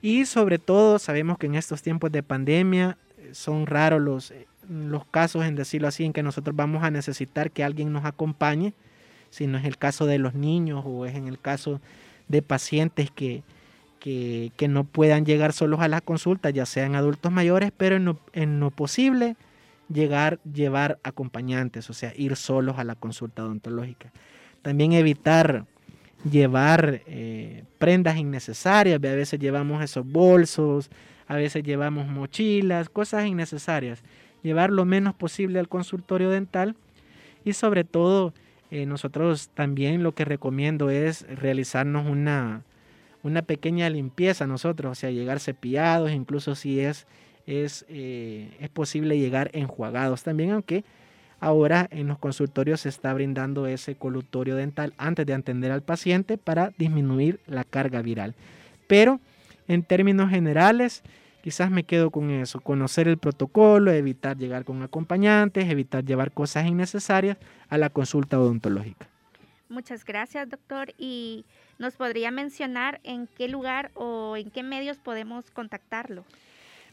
[0.00, 4.48] Y sobre todo sabemos que en estos tiempos de pandemia eh, son raros los, eh,
[4.68, 8.74] los casos, en decirlo así, en que nosotros vamos a necesitar que alguien nos acompañe,
[9.30, 11.80] si no es el caso de los niños o es en el caso
[12.26, 13.44] de pacientes que,
[14.02, 17.96] que, no puedan llegar solos a las consultas, ya sean adultos mayores, pero
[18.32, 19.36] en lo, posible
[19.88, 24.10] llegar, llevar acompañantes, o sea, ir solos a la consulta odontológica.
[24.62, 25.66] También evitar
[26.28, 30.90] llevar eh, prendas innecesarias, a veces llevamos esos bolsos,
[31.28, 34.02] a veces llevamos mochilas, cosas innecesarias.
[34.42, 36.74] Llevar lo menos posible al consultorio dental
[37.44, 38.34] y sobre todo
[38.72, 42.62] eh, nosotros también lo que recomiendo es realizarnos una,
[43.22, 47.06] una pequeña limpieza nosotros, o sea, llegar cepillados, incluso si es,
[47.46, 50.84] es, eh, es posible llegar enjuagados también, aunque
[51.42, 56.38] Ahora en los consultorios se está brindando ese colutorio dental antes de atender al paciente
[56.38, 58.36] para disminuir la carga viral.
[58.86, 59.18] Pero
[59.66, 61.02] en términos generales,
[61.42, 66.64] quizás me quedo con eso, conocer el protocolo, evitar llegar con acompañantes, evitar llevar cosas
[66.66, 69.08] innecesarias a la consulta odontológica.
[69.72, 70.92] Muchas gracias, doctor.
[70.98, 71.46] ¿Y
[71.78, 76.24] nos podría mencionar en qué lugar o en qué medios podemos contactarlo?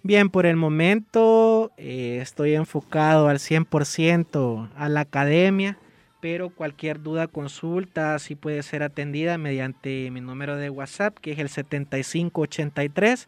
[0.02, 5.78] Bien, por el momento eh, estoy enfocado al 100% a la academia,
[6.22, 11.40] pero cualquier duda, consulta, sí puede ser atendida mediante mi número de WhatsApp, que es
[11.40, 13.28] el 7583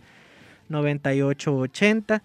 [0.70, 2.24] 9880.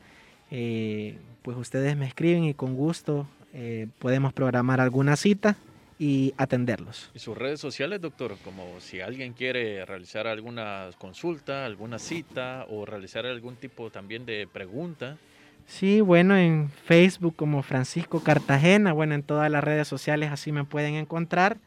[0.52, 5.56] Eh, pues ustedes me escriben y con gusto eh, podemos programar alguna cita
[5.98, 7.10] y atenderlos.
[7.14, 8.36] ¿Y sus redes sociales, doctor?
[8.44, 14.46] Como si alguien quiere realizar alguna consulta, alguna cita o realizar algún tipo también de
[14.52, 15.16] pregunta.
[15.66, 20.64] Sí, bueno, en Facebook como Francisco Cartagena, bueno, en todas las redes sociales así me
[20.64, 21.58] pueden encontrar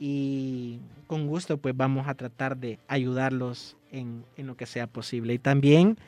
[0.00, 5.34] y con gusto pues vamos a tratar de ayudarlos en, en, lo que sea posible.
[5.34, 5.98] Y también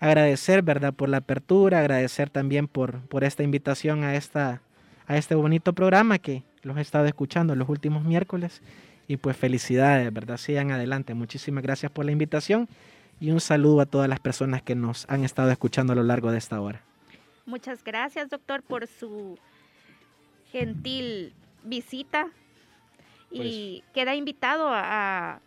[0.00, 4.62] agradecer, ¿verdad?, por la apertura, agradecer también por, por esta invitación a, esta,
[5.06, 8.62] a este bonito programa que los he estado escuchando los últimos miércoles
[9.06, 10.36] y pues felicidades, ¿verdad?
[10.36, 11.14] Sigan adelante.
[11.14, 12.68] Muchísimas gracias por la invitación
[13.20, 16.30] y un saludo a todas las personas que nos han estado escuchando a lo largo
[16.30, 16.82] de esta hora.
[17.46, 19.38] Muchas gracias, doctor, por su
[20.50, 22.28] gentil visita
[23.30, 25.40] y pues queda invitado a,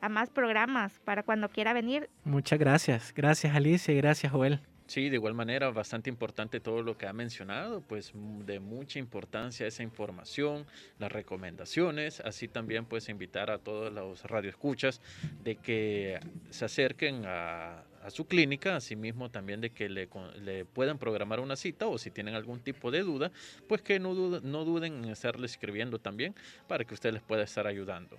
[0.00, 2.08] a más programas para cuando quiera venir.
[2.24, 3.12] Muchas gracias.
[3.14, 4.60] Gracias, Alicia, y gracias, Joel.
[4.90, 8.10] Sí, de igual manera, bastante importante todo lo que ha mencionado, pues
[8.44, 10.66] de mucha importancia esa información,
[10.98, 15.00] las recomendaciones, así también pues invitar a todos los radioescuchas
[15.44, 16.18] de que
[16.50, 20.08] se acerquen a, su clínica, asimismo también de que le,
[20.42, 23.30] le, puedan programar una cita o si tienen algún tipo de duda,
[23.68, 26.34] pues que no, no duden en estarle escribiendo también
[26.66, 28.18] para que usted les pueda estar ayudando.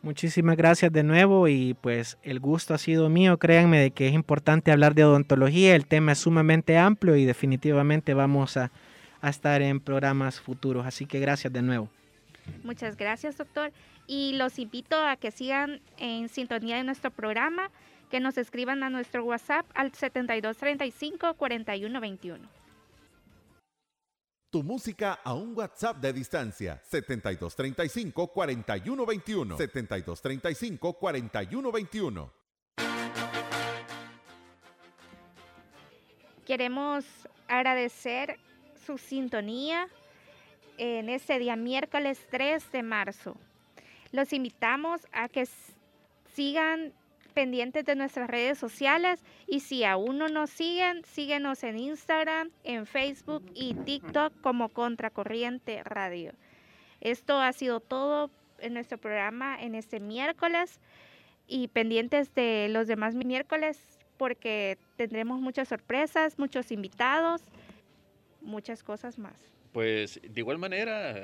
[0.00, 3.36] Muchísimas gracias de nuevo y pues el gusto ha sido mío.
[3.38, 5.74] Créanme de que es importante hablar de odontología.
[5.74, 8.70] El tema es sumamente amplio y definitivamente vamos a,
[9.20, 10.86] estar en programas futuros.
[10.86, 11.88] Así que gracias de nuevo.
[12.62, 13.72] Muchas gracias, doctor.
[14.06, 17.72] Y los invito a que sigan en sintonía de nuestro programa,
[18.10, 22.48] que nos escriban a nuestro WhatsApp al 7235 4121.
[24.50, 26.82] Tu música a un WhatsApp de distancia.
[26.90, 29.58] 7235-4121.
[29.58, 32.30] 7235-4121.
[36.46, 37.04] Queremos
[37.46, 38.38] agradecer
[38.86, 39.86] su sintonía
[40.78, 43.36] en este día miércoles 3 de marzo.
[44.12, 45.46] Los invitamos a que
[46.34, 46.94] sigan
[47.38, 52.84] pendientes de nuestras redes sociales y si aún no nos siguen, síguenos en Instagram, en
[52.84, 56.32] Facebook y TikTok como Contracorriente Radio.
[57.00, 60.80] Esto ha sido todo en nuestro programa en este miércoles
[61.46, 67.44] y pendientes de los demás miércoles porque tendremos muchas sorpresas, muchos invitados,
[68.40, 69.40] muchas cosas más.
[69.70, 71.14] Pues de igual manera,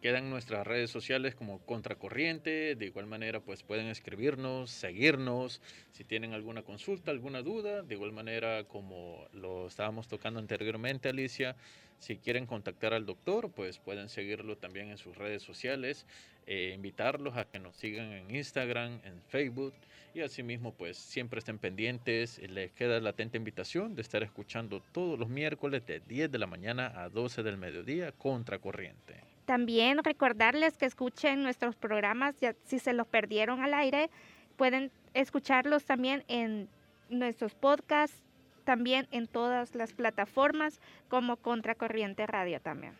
[0.00, 2.74] quedan nuestras redes sociales como Contracorriente.
[2.76, 5.60] De igual manera, pues pueden escribirnos, seguirnos.
[5.92, 11.56] Si tienen alguna consulta, alguna duda, de igual manera, como lo estábamos tocando anteriormente, Alicia,
[11.98, 16.06] si quieren contactar al doctor, pues pueden seguirlo también en sus redes sociales.
[16.46, 19.74] Eh, invitarlos a que nos sigan en Instagram, en Facebook
[20.14, 22.38] y asimismo pues siempre estén pendientes.
[22.38, 26.46] Les queda la atenta invitación de estar escuchando todos los miércoles de 10 de la
[26.46, 29.25] mañana a 12 del mediodía Contracorriente.
[29.46, 34.10] También recordarles que escuchen nuestros programas, ya, si se los perdieron al aire,
[34.56, 36.68] pueden escucharlos también en
[37.08, 38.22] nuestros podcasts,
[38.64, 42.94] también en todas las plataformas como Contracorriente Radio también.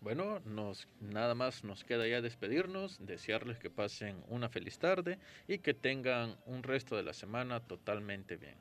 [0.00, 5.58] Bueno, nos, nada más nos queda ya despedirnos, desearles que pasen una feliz tarde y
[5.58, 8.56] que tengan un resto de la semana totalmente bien.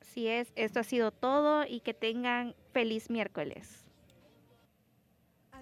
[0.00, 3.83] Así es, esto ha sido todo y que tengan feliz miércoles.